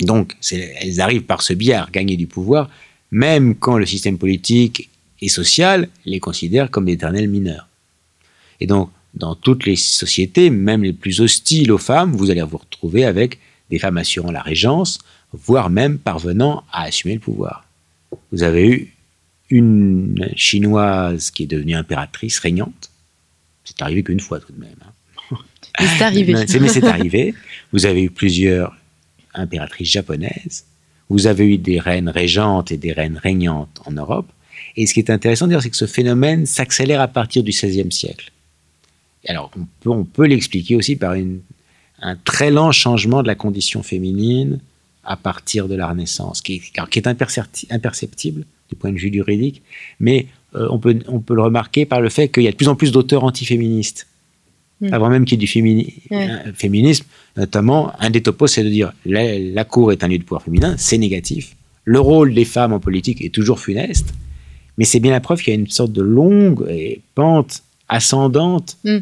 [0.00, 2.68] Donc elles arrivent par ce biais à gagner du pouvoir,
[3.10, 7.68] même quand le système politique et social les considèrent comme d'éternels mineurs.
[8.60, 12.58] Et donc, dans toutes les sociétés, même les plus hostiles aux femmes, vous allez vous
[12.58, 13.38] retrouver avec
[13.70, 14.98] des femmes assurant la régence,
[15.32, 17.64] voire même parvenant à assumer le pouvoir.
[18.32, 18.94] Vous avez eu
[19.50, 22.90] une chinoise qui est devenue impératrice régnante.
[23.64, 24.76] C'est arrivé qu'une fois tout de même.
[24.82, 25.36] Hein.
[25.96, 26.32] C'est arrivé.
[26.32, 27.34] mais c'est arrivé.
[27.72, 28.76] Vous avez eu plusieurs
[29.32, 30.64] impératrices japonaises.
[31.08, 34.28] Vous avez eu des reines régentes et des reines régnantes en Europe.
[34.76, 38.32] Et ce qui est intéressant c'est que ce phénomène s'accélère à partir du XVIe siècle.
[39.26, 41.40] alors, on peut, on peut l'expliquer aussi par une,
[42.00, 44.60] un très lent changement de la condition féminine
[45.04, 49.62] à partir de la Renaissance, qui, qui est imperceptible du point de vue juridique,
[50.00, 52.56] mais euh, on, peut, on peut le remarquer par le fait qu'il y a de
[52.56, 54.06] plus en plus d'auteurs antiféministes.
[54.80, 54.92] Hmm.
[54.92, 57.04] Avant même qu'il y ait du féminisme,
[57.36, 60.42] notamment, un des topos, c'est de dire la, la cour est un lieu de pouvoir
[60.42, 61.56] féminin, c'est négatif.
[61.84, 64.12] Le rôle des femmes en politique est toujours funeste,
[64.76, 68.76] Mais c'est bien la preuve qu'il y a une sorte de longue et pente ascendante
[68.84, 68.98] Mm.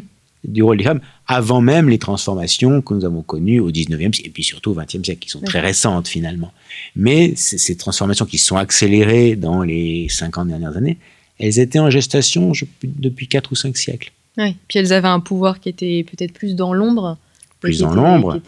[0.47, 4.27] Du rôle des femmes avant même les transformations que nous avons connues au 19e siècle
[4.27, 6.51] et puis surtout au 20e siècle, qui sont très récentes finalement.
[6.95, 10.97] Mais ces transformations qui se sont accélérées dans les 50 dernières années,
[11.39, 14.11] elles étaient en gestation je- depuis 4 ou 5 siècles.
[14.37, 14.55] Oui.
[14.67, 17.17] Puis elles avaient un pouvoir qui était peut-être plus dans l'ombre.
[17.59, 18.39] Plus dans l'ombre.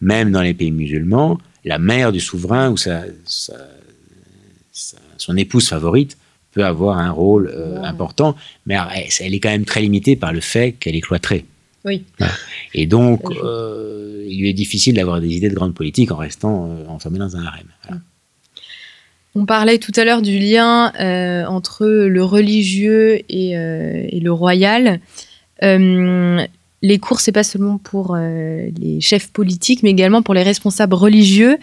[0.00, 3.52] Même dans les pays musulmans, la mère du souverain ou sa, sa-
[4.72, 6.16] sa- son épouse favorite
[6.56, 7.86] peut avoir un rôle euh, Ouais.
[7.86, 11.02] important, mais alors, elle, elle est quand même très limitée par le fait qu'elle est
[11.02, 11.44] cloîtrée.
[11.84, 12.02] Oui.
[12.72, 16.70] Et donc, euh, il lui est difficile d'avoir des idées de grande politique en restant
[16.70, 17.66] euh, enfermé dans un harem.
[17.84, 18.00] Voilà.
[19.34, 20.92] On parlait tout à l'heure du lien
[21.46, 24.98] entre le religieux et, et le royal.
[25.60, 31.58] Les cours, c'est pas seulement pour les chefs politiques, mais également pour les responsables religieux.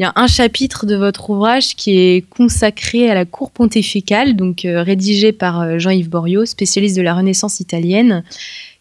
[0.00, 4.34] Il y a un chapitre de votre ouvrage qui est consacré à la cour pontificale,
[4.34, 8.24] donc euh, rédigé par euh, Jean-Yves Borio, spécialiste de la Renaissance italienne.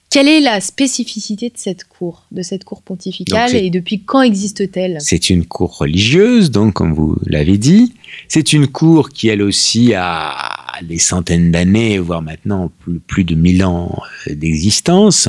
[0.10, 4.96] Quelle est la spécificité de cette cour, de cette cour pontificale, et depuis quand existe-t-elle?
[5.02, 7.94] C'est une cour religieuse, donc comme vous l'avez dit.
[8.30, 12.72] C'est une cour qui, elle aussi, a des centaines d'années, voire maintenant
[13.08, 15.28] plus, de mille ans euh, d'existence.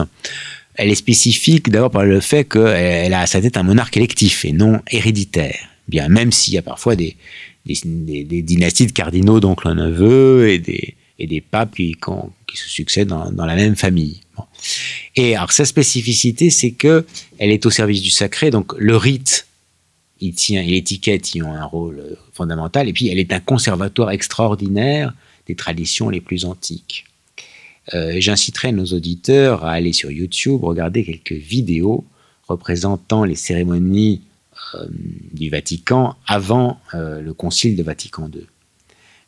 [0.77, 4.45] Elle est spécifique d'abord par le fait qu'elle a à sa tête un monarque électif
[4.45, 5.67] et non héréditaire.
[5.91, 7.17] Bien, même s'il y a parfois des,
[7.67, 11.97] dynasties de cardinaux, donc l'un neveu, et des, et des papes qui,
[12.55, 14.21] se succèdent dans, la même famille.
[15.17, 17.05] Et alors sa spécificité, c'est que
[17.39, 19.49] elle est au service du sacré, donc le rite,
[20.21, 24.13] il tient, et l'étiquette y ont un rôle fondamental, et puis elle est un conservatoire
[24.13, 25.13] extraordinaire
[25.49, 27.05] des traditions les plus antiques.
[27.95, 32.05] Euh, J'inciterai nos auditeurs à aller sur YouTube, regarder quelques vidéos
[32.47, 34.21] représentant les cérémonies
[35.33, 38.47] du Vatican avant euh, le Concile de Vatican II.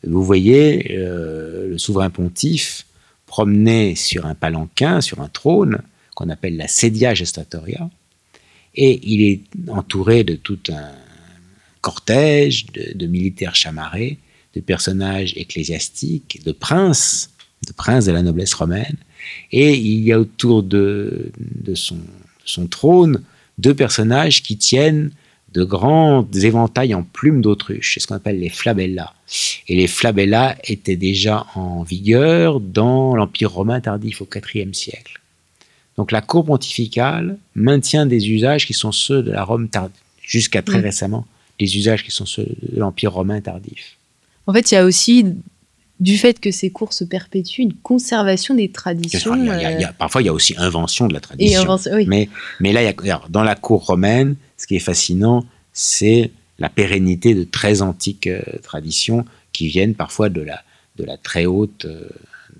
[0.05, 2.85] Vous voyez euh, le souverain pontife
[3.25, 5.81] promener sur un palanquin, sur un trône,
[6.15, 7.89] qu'on appelle la sedia gestatoria,
[8.75, 10.91] et il est entouré de tout un
[11.81, 14.19] cortège de, militaires chamarrés,
[14.55, 17.31] de personnages ecclésiastiques, de princes,
[17.67, 18.97] de princes de la noblesse romaine,
[19.51, 21.31] et il y a autour de
[21.73, 23.23] son trône
[23.57, 25.11] deux personnages qui tiennent
[25.53, 29.13] de grands éventails en plumes d'autruche, c'est ce qu'on appelle les flabella.
[29.67, 35.19] Et les flabella étaient déjà en vigueur dans l'Empire romain tardif au IVe siècle.
[35.97, 40.61] Donc la cour pontificale maintient des usages qui sont ceux de la Rome tardive, jusqu'à
[40.63, 40.83] très Mm.
[40.85, 41.27] récemment,
[41.59, 43.97] des usages qui sont ceux de l'Empire romain tardif.
[44.47, 45.25] En fait, il y a aussi,
[45.99, 49.35] du fait que ces cours se perpétuent, une conservation des traditions.
[49.35, 51.07] il y a- il y a- il y a- parfois, il y a aussi invention
[51.07, 51.77] de la euh, tradition.
[51.93, 52.05] oui.
[52.07, 52.27] Mais,
[52.59, 56.31] mais là, il y a- alors, dans la cour romaine, ce qui est fascinant, c'est
[56.57, 60.63] la pérennité de très antiques euh, traditions qui viennent parfois de la,
[60.95, 62.07] de la très haute, euh,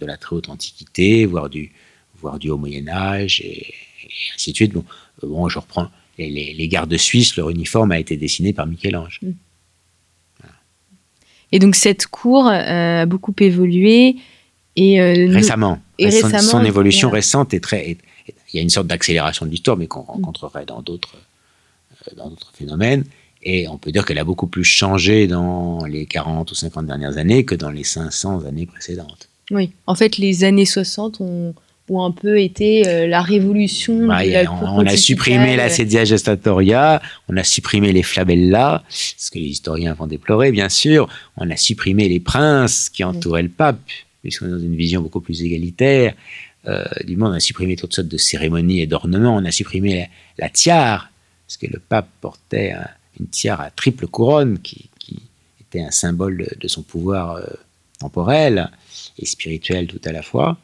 [0.01, 1.71] de la très haute antiquité, voire du,
[2.19, 3.67] voire du haut Moyen Âge, et,
[4.03, 4.73] et ainsi de suite.
[4.73, 4.83] Bon,
[5.23, 5.87] euh, bon, je reprends
[6.17, 9.21] les, les, les gardes suisses, leur uniforme a été dessiné par Michel-Ange.
[11.53, 14.17] Et donc cette cour euh, a beaucoup évolué.
[14.75, 15.79] Et, Récemment.
[15.99, 17.95] et Son- récemment, son évolution récente est très.
[18.27, 21.15] il y a une sorte d'accélération de l'histoire, mais qu'on rencontrerait dans d'autres
[22.15, 23.03] dans d'autres phénomènes.
[23.43, 27.17] Et on peut dire qu'elle a beaucoup plus changé dans les 40 ou 50 dernières
[27.17, 29.27] années que dans les 500 années précédentes.
[29.51, 29.71] oui.
[29.85, 31.53] En fait, les années 60 ont,
[31.89, 36.05] ont un peu été euh, la révolution Bah, de la on, a supprimé la sedia
[36.05, 41.09] gestatoria, on a supprimé les flabella, ce que les historiens vont déplorer, bien sûr.
[41.35, 43.79] On a supprimé les princes qui entouraient le pape,
[44.21, 46.13] puisqu'on est dans une vision beaucoup plus égalitaire
[46.67, 47.31] euh, du monde.
[47.33, 49.35] On a supprimé toutes sortes de cérémonies et d'ornements.
[49.35, 51.09] On a supprimé la, la tiare,
[51.47, 52.87] parce que le pape portait un-
[53.19, 55.19] une tiare à triple couronne qui, qui
[55.61, 57.43] était un symbole de, de son pouvoir euh,
[57.99, 58.69] temporel
[59.19, 60.57] et spirituel tout à la fois.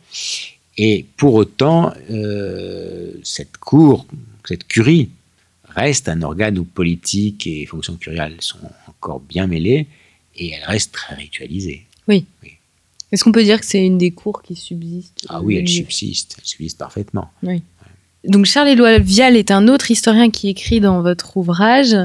[0.77, 4.05] Et pour autant, euh, cette cour,
[4.47, 5.09] cette curie,
[5.65, 9.85] reste un organe où politique et fonctions curiales sont encore bien mêlées
[10.35, 11.85] et elle reste très ritualisée.
[13.11, 16.35] Est-ce qu'on peut dire que c'est une des cours qui subsiste Ah oui, elle subsiste,
[16.39, 17.29] elle subsiste parfaitement.
[18.25, 21.95] Donc Charles-Éloi Vial est un autre historien qui écrit dans votre ouvrage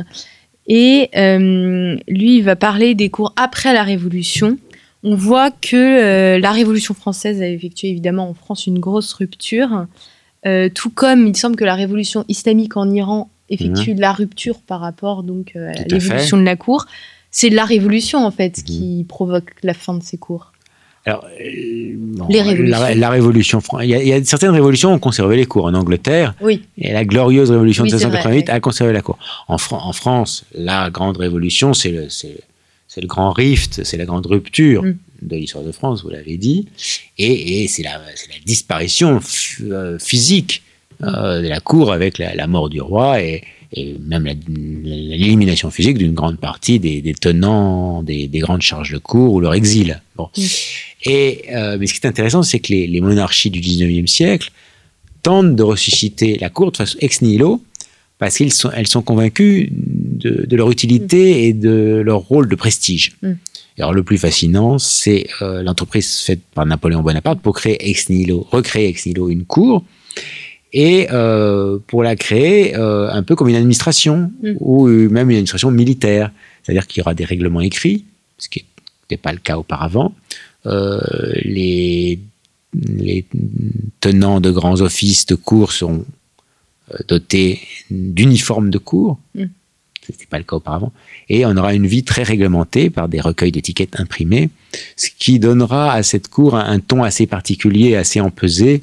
[0.67, 4.57] et euh, lui il va parler des cours après la Révolution.
[5.03, 9.87] On voit que euh, la Révolution française a effectué évidemment en France une grosse rupture,
[10.47, 14.61] Euh, tout comme il semble que la Révolution islamique en Iran effectue de la rupture
[14.61, 15.63] par rapport donc Mhm.
[15.63, 16.85] À l'évolution de la cour.
[17.31, 18.65] C'est la Révolution en fait Mhm.
[18.65, 20.53] qui provoque la fin de ces cours.
[21.07, 22.79] Alors, euh, bon, Les révolutions.
[22.81, 25.67] La, la révolution, il y, a, il y a certaines révolutions ont conservé les cours.
[25.67, 28.57] En Angleterre, Oui, et la glorieuse révolution Oui, de c'est 1788 vrai, oui.
[28.57, 29.19] a conservé la cour.
[29.49, 34.83] En, Fran- en France, la grande révolution, c'est le, grand rift, c'est la grande rupture
[34.83, 34.97] Mm.
[35.23, 36.69] de l'histoire de France, vous l'avez dit,
[37.19, 38.01] et, c'est la,
[38.47, 39.21] disparition
[39.63, 40.63] euh, physique
[41.03, 43.43] euh, de la cour avec la, mort du roi et,
[44.01, 49.55] même l'élimination physique d'une grande partie des, tenants des, grandes charges de cour ou leur
[49.55, 50.01] exil.
[50.17, 50.29] Bon.
[51.05, 54.51] Et, mais ce qui est intéressant, c'est que les, monarchies du 19e siècle
[55.23, 57.63] tentent de ressusciter la cour de façon ex nihilo,
[58.19, 63.13] parce qu'elles sont, elles sont convaincues de, leur utilité et de leur rôle de prestige.
[63.23, 63.33] Mm.
[63.79, 68.47] Alors le plus fascinant, c'est euh, l'entreprise faite par Napoléon Bonaparte pour créer ex nihilo,
[68.51, 69.85] recréer ex nihilo une cour,
[70.75, 74.57] et euh, pour la créer euh, un peu comme une administration, mm.
[74.61, 76.31] ou même une administration militaire.
[76.63, 78.05] C'est-à-dire qu'il y aura des règlements écrits,
[78.37, 78.67] ce qui
[79.05, 80.15] n'était pas le cas auparavant.
[80.65, 82.19] les,
[82.75, 83.25] les
[84.01, 86.05] tenants de grands offices de cour seront
[87.09, 87.61] dotés
[87.91, 89.19] d'uniformes de cour.
[89.35, 89.45] Mm
[90.07, 90.93] ce n'était pas le cas auparavant,
[91.29, 94.51] et on aura une vie très réglementée par des recueils d'étiquettes imprimés,
[94.97, 98.79] ce qui donnera à cette cour un, ton assez particulier, assez empesé, euh,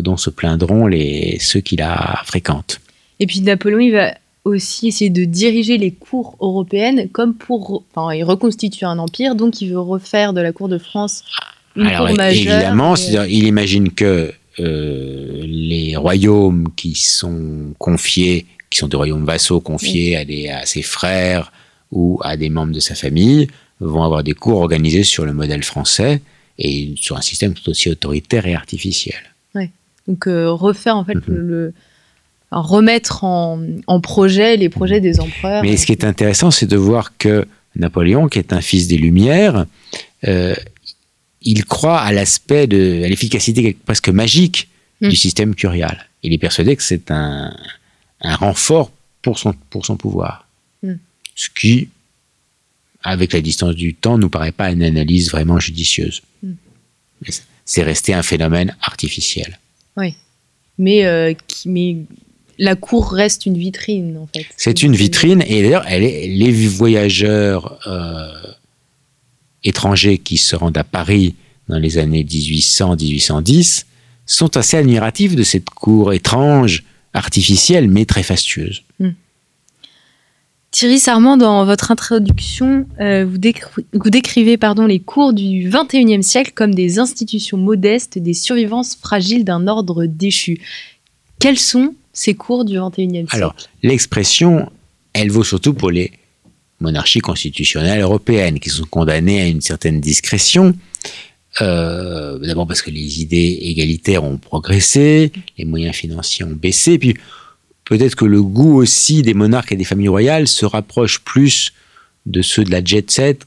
[0.00, 2.80] dont se plaindront les, ceux qui la fréquentent.
[3.20, 4.14] Et puis Napoléon, il va
[4.44, 7.84] aussi essayer de diriger les cours européennes comme pour...
[7.94, 11.24] Enfin, il reconstitue un empire, donc il veut refaire de la cour de France
[11.76, 12.54] une cour majeure.
[12.54, 19.60] Évidemment, il imagine que euh, les royaumes qui sont confiés qui sont des royaumes vassaux
[19.60, 21.52] confiés à, des, à ses frères
[21.92, 23.48] ou à des membres de sa famille,
[23.80, 26.22] vont avoir des cours organisés sur le modèle français
[26.58, 29.31] et sur un système tout aussi autoritaire et artificiel.
[30.08, 31.22] Donc euh, refaire en fait mhm.
[31.26, 31.74] le,
[32.50, 35.62] remettre en, en, projet les projets des empereurs.
[35.62, 37.46] Mais ce qui est intéressant, c'est de voir que
[37.76, 39.66] Napoléon, qui est un fils des Lumières,
[40.26, 40.54] euh,
[41.40, 44.68] il croit à l'aspect de, à l'efficacité presque magique
[45.00, 46.08] du système curial.
[46.22, 47.52] Il est persuadé que c'est un,
[48.20, 50.46] un renfort pour son, pour son pouvoir.
[51.34, 51.88] Ce qui,
[53.02, 56.22] avec la distance du temps, nous paraît pas une analyse vraiment judicieuse.
[57.64, 59.58] C'est resté un phénomène artificiel.
[59.96, 60.14] Oui.
[60.78, 61.34] Mais, euh,
[61.66, 61.96] mais
[62.58, 64.46] la cour reste une vitrine, en fait.
[64.56, 68.52] C'est une vitrine, et d'ailleurs, les voyageurs euh,
[69.64, 71.34] étrangers qui se rendent à Paris
[71.68, 73.84] dans les années 1800-1810
[74.26, 78.82] sont assez admiratifs de cette cour étrange artificielle mais très fastueuse.
[78.98, 79.10] Hmm.
[80.72, 83.38] Thierry Sarment, dans votre introduction, euh, vous,
[84.10, 89.68] décrivez pardon, les cours du XXIe siècle comme des institutions modestes, des survivances fragiles d'un
[89.68, 90.60] ordre déchu.
[91.38, 93.36] Quels sont ces cours du XXIe siècle?
[93.36, 94.70] Alors, l'expression,
[95.12, 96.10] elle vaut surtout pour les
[96.80, 100.74] monarchies constitutionnelles européennes qui sont condamnées à une certaine discrétion
[101.60, 107.14] euh, d'abord parce que les idées égalitaires ont progressé, les moyens financiers ont baissé, puis
[107.84, 111.72] peut-être que le goût aussi des monarques et des familles royales se rapproche plus
[112.26, 113.46] de ceux de la jet set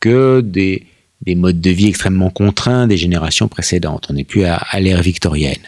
[0.00, 0.86] que des,
[1.22, 4.06] des modes de vie extrêmement contraints des générations précédentes.
[4.10, 5.60] On n'est plus à, l'ère victorienne.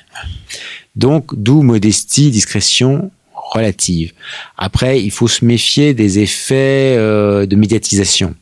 [0.97, 4.13] Donc, d'où modestie, discrétion relative.
[4.57, 8.35] Après, il faut se méfier des effets euh, de médiatisation.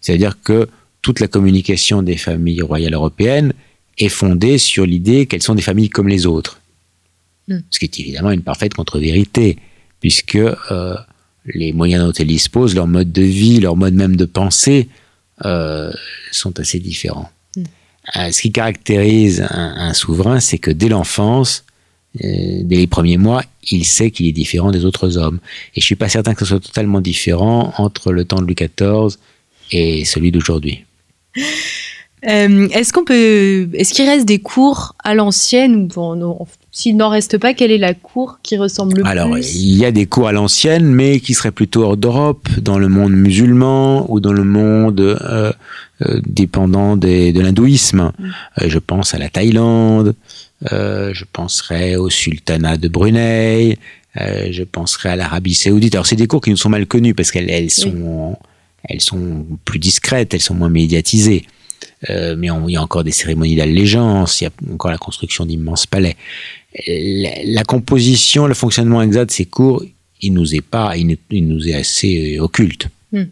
[0.00, 0.68] C'est-à-dire que
[1.02, 3.52] toute la communication des familles royales européennes
[3.98, 6.60] est fondée sur l'idée qu'elles sont des familles comme les autres.
[7.48, 7.58] Hmm.
[7.70, 9.58] Ce qui est évidemment une parfaite contre-vérité,
[10.00, 10.96] puisque euh,
[11.46, 14.88] les moyens dont elles disposent, leur mode de vie, leur mode même de pensée,
[15.44, 15.92] euh,
[16.30, 17.30] sont assez différents.
[17.56, 17.64] Hmm.
[18.16, 21.64] Euh, ce qui caractérise un, souverain, c'est que dès l'enfance,
[22.14, 25.40] dès les premiers mois, il sait qu'il est différent des autres hommes.
[25.74, 28.54] Et je suis pas certain que ce soit totalement différent entre le temps de Louis
[28.54, 29.18] XIV
[29.72, 30.84] et celui d'aujourd'hui.
[32.26, 37.38] Euh, est-ce qu'on peut, est-ce qu'il reste des cours à l'ancienne ou s'il n'en reste
[37.38, 39.10] pas, quelle est la cour qui ressemble le plus?
[39.10, 42.78] Alors, il y a des cours à l'ancienne, mais qui seraient plutôt hors d'Europe, dans
[42.78, 45.52] le monde musulman ou dans le monde euh,
[46.02, 48.12] euh, dépendant de l'hindouisme.
[48.18, 48.30] Mm.
[48.66, 50.14] je pense à la Thaïlande,
[50.62, 53.78] je penserais au sultanat de Brunei,
[54.16, 55.94] je penserais à l'Arabie Saoudite.
[55.94, 58.36] Alors, c'est des cours qui nous sont mal connus parce qu'elles sont
[58.88, 61.46] elles sont plus discrètes, elles sont moins médiatisées.
[62.10, 65.46] Euh, mais il y a encore des cérémonies d'allégeance, il y a encore la construction
[65.46, 66.16] d'immenses palais.
[66.86, 69.82] La, composition, le fonctionnement exact de ces cours,
[70.20, 72.88] il nous est pas, il, nous est assez euh, occulte.
[73.12, 73.24] Hmm.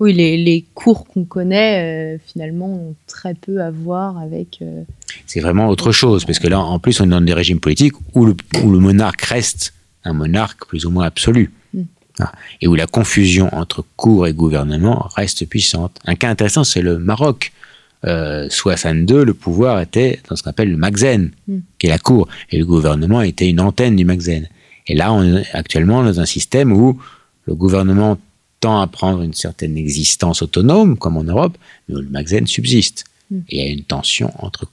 [0.00, 4.60] Oui, les, cours qu'on connaît, euh, finalement, ont très peu à voir avec.
[5.26, 7.94] C'est vraiment autre chose, parce que là, en plus, on est dans des régimes politiques
[8.14, 11.50] où le, où le monarque reste un monarque plus ou moins absolu.
[12.20, 12.30] Ah.
[12.60, 15.98] et où la confusion entre cour et gouvernement reste puissante.
[16.04, 17.52] Un cas intéressant, c'est le Maroc.
[18.06, 21.58] Euh, sous Hassan II, le pouvoir était dans ce qu'on appelle le Magzen, hmm.
[21.78, 24.48] qui est la cour, et le gouvernement était une antenne du Magzen.
[24.86, 27.00] Et là, on est actuellement dans un système où
[27.46, 28.18] le gouvernement
[28.60, 31.56] tend à prendre une certaine existence autonome, comme en Europe,
[31.88, 33.04] mais le Magzen subsiste.
[33.30, 33.38] Mm.
[33.48, 34.66] Et il y a une tension entre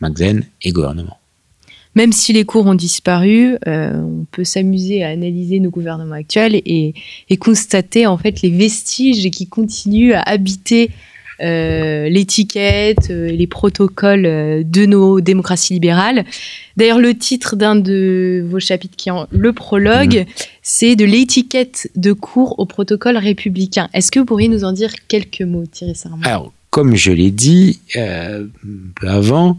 [0.00, 1.18] Magzen et gouvernement.
[1.94, 6.54] Même si les cours ont disparu, euh, on peut s'amuser à analyser nos gouvernements actuels
[6.54, 6.94] et,
[7.28, 10.90] et constater en fait les vestiges qui continuent à habiter
[12.08, 16.24] l'étiquette, euh, les protocoles euh, de nos démocraties libérales.
[16.76, 20.26] D'ailleurs, le titre d'un de vos chapitres, qui est en- le prologue,
[20.62, 23.88] c'est de l'étiquette de cours au protocole républicain.
[23.94, 27.30] Est-ce que vous pourriez nous en dire quelques mots, Thierry Sarment Alors, comme je l'ai
[27.30, 29.56] dit euh, un peu avant,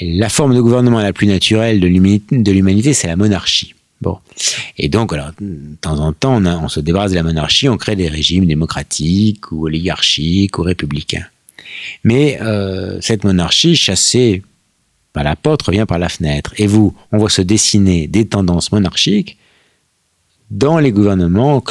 [0.00, 1.86] la forme de gouvernement la plus naturelle de
[2.52, 3.74] l'humanité, c'est la monarchie.
[4.00, 4.18] Bon.
[4.76, 7.96] Et donc, alors, de temps en temps, on, se débarrasse de la monarchie, on crée
[7.96, 11.24] des régimes démocratiques ou oligarchiques ou républicains.
[12.02, 14.42] Mais euh, cette monarchie, chassée
[15.12, 16.52] par la porte, revient par la fenêtre.
[16.58, 19.38] Et vous, on voit se dessiner des tendances monarchiques
[20.50, 21.62] dans les gouvernements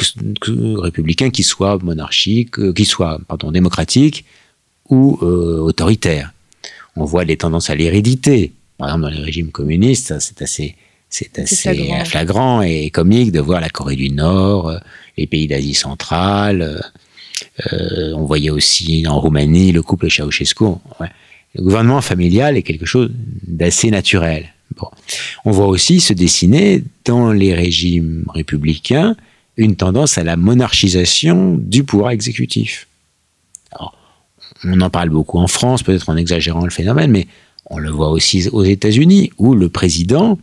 [0.78, 4.24] républicains qui soient monarchiques, euh, qui soient pardon, démocratiques
[4.88, 6.32] ou euh, autoritaires.
[6.96, 8.52] On voit des tendances à l'hérédité.
[8.78, 10.76] Par exemple, dans les régimes communistes, c'est assez,
[11.14, 12.04] c'est assez flagrant.
[12.04, 12.62] flagrant.
[12.62, 14.78] et comique de voir la Corée du Nord, euh,
[15.16, 16.62] les pays d'Asie centrale.
[16.62, 16.80] euh,
[17.72, 20.64] euh, on voyait aussi en Roumanie le couple Ceausescu.
[20.98, 21.08] Ouais.
[21.54, 23.12] Le gouvernement familial est quelque chose
[23.46, 24.52] d'assez naturel.
[24.76, 24.88] Bon.
[25.44, 29.14] On voit aussi se dessiner dans les régimes républicains
[29.56, 32.88] une tendance à la monarchisation du pouvoir exécutif.
[33.70, 33.96] Alors,
[34.64, 37.28] on en parle beaucoup en France, peut-être en exagérant le phénomène, mais
[37.66, 40.38] on le voit aussi aux États-Unis, où le président,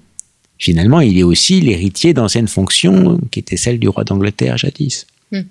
[0.61, 5.07] finalement, il est aussi l'héritier d'anciennes fonctions qui étaient celles du roi d'Angleterre jadis.
[5.31, 5.41] Hmm.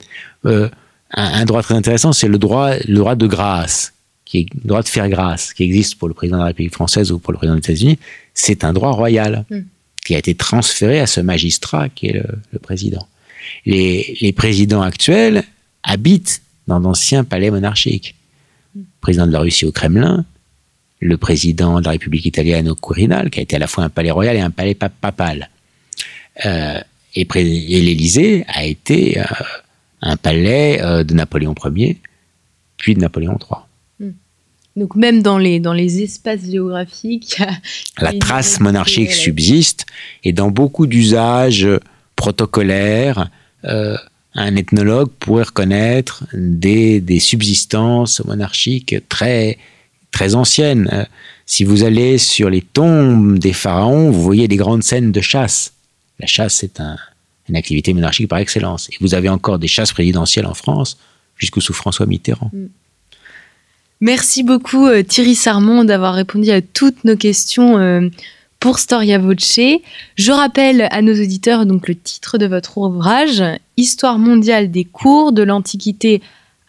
[0.46, 0.68] Euh,
[1.12, 3.92] un, un droit très intéressant, c'est le droit, le droit de grâce,
[4.24, 6.74] qui est le droit de faire grâce, qui existe pour le président de la République
[6.74, 7.98] française ou pour le président des États-Unis.
[8.34, 9.62] C'est un droit royal Hmm.
[10.06, 13.06] qui a été transféré à ce magistrat qui est le, le président.
[13.66, 15.42] Les, les présidents actuels
[15.82, 18.14] habitent dans d'anciens palais monarchiques.
[18.76, 20.24] Le président de la Russie au Kremlin,
[21.00, 23.88] le président de la République italienne au Quirinal, qui a été à la fois un
[23.88, 25.50] palais royal et un palais pa- papal.
[26.44, 26.80] Euh,
[27.14, 29.24] et et l'Élysée a été euh,
[30.02, 31.98] un palais euh, de Napoléon Ier,
[32.76, 33.60] puis de Napoléon III.
[34.76, 37.42] Donc même dans les, dans les espaces géographiques,
[38.00, 39.84] La trace monarchique subsiste
[40.22, 41.66] et dans beaucoup d'usages
[42.14, 43.28] protocolaires,
[43.64, 43.96] euh,
[44.34, 49.58] un ethnologue pourrait reconnaître des, des subsistances monarchiques très,
[50.10, 50.88] très anciennes.
[50.92, 51.04] Euh,
[51.46, 55.72] si vous allez sur les tombes des pharaons, vous voyez des grandes scènes de chasse.
[56.18, 56.96] La chasse, c'est un-
[57.48, 58.88] une activité monarchique par excellence.
[58.90, 60.96] Et vous avez encore des chasses présidentielles en France,
[61.36, 62.50] jusqu'au sous François Mitterrand.
[64.00, 68.08] Merci beaucoup euh, Thierry Sarmont d'avoir répondu à toutes nos questions euh,
[68.58, 69.58] pour Storia Voce.
[70.16, 73.42] Je rappelle à nos auditeurs donc le titre de votre ouvrage,
[73.76, 76.20] Histoire mondiale des cours de l'Antiquité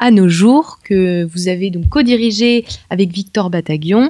[0.01, 4.09] à nos jours, que vous avez donc co-dirigé avec Victor Bataguion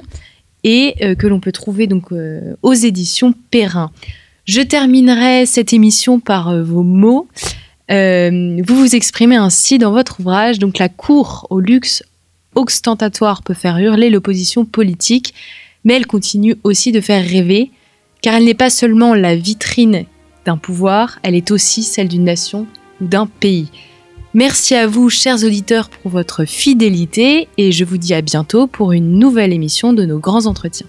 [0.64, 3.92] et euh, que l'on peut trouver donc euh, aux éditions Perrin.
[4.46, 7.28] Je terminerai cette émission par euh, vos mots.
[7.90, 12.02] Vous vous exprimez ainsi dans votre ouvrage, donc la cour au luxe
[12.54, 15.34] ostentatoire peut faire hurler l'opposition politique,
[15.84, 17.70] mais elle continue aussi de faire rêver,
[18.22, 20.06] car elle n'est pas seulement la vitrine
[20.46, 22.66] d'un pouvoir, elle est aussi celle d'une nation
[23.02, 23.68] ou d'un pays.
[24.34, 28.92] Merci à vous, chers auditeurs, pour votre fidélité, et je vous dis à bientôt pour
[28.92, 30.86] une nouvelle émission de nos grands entretiens.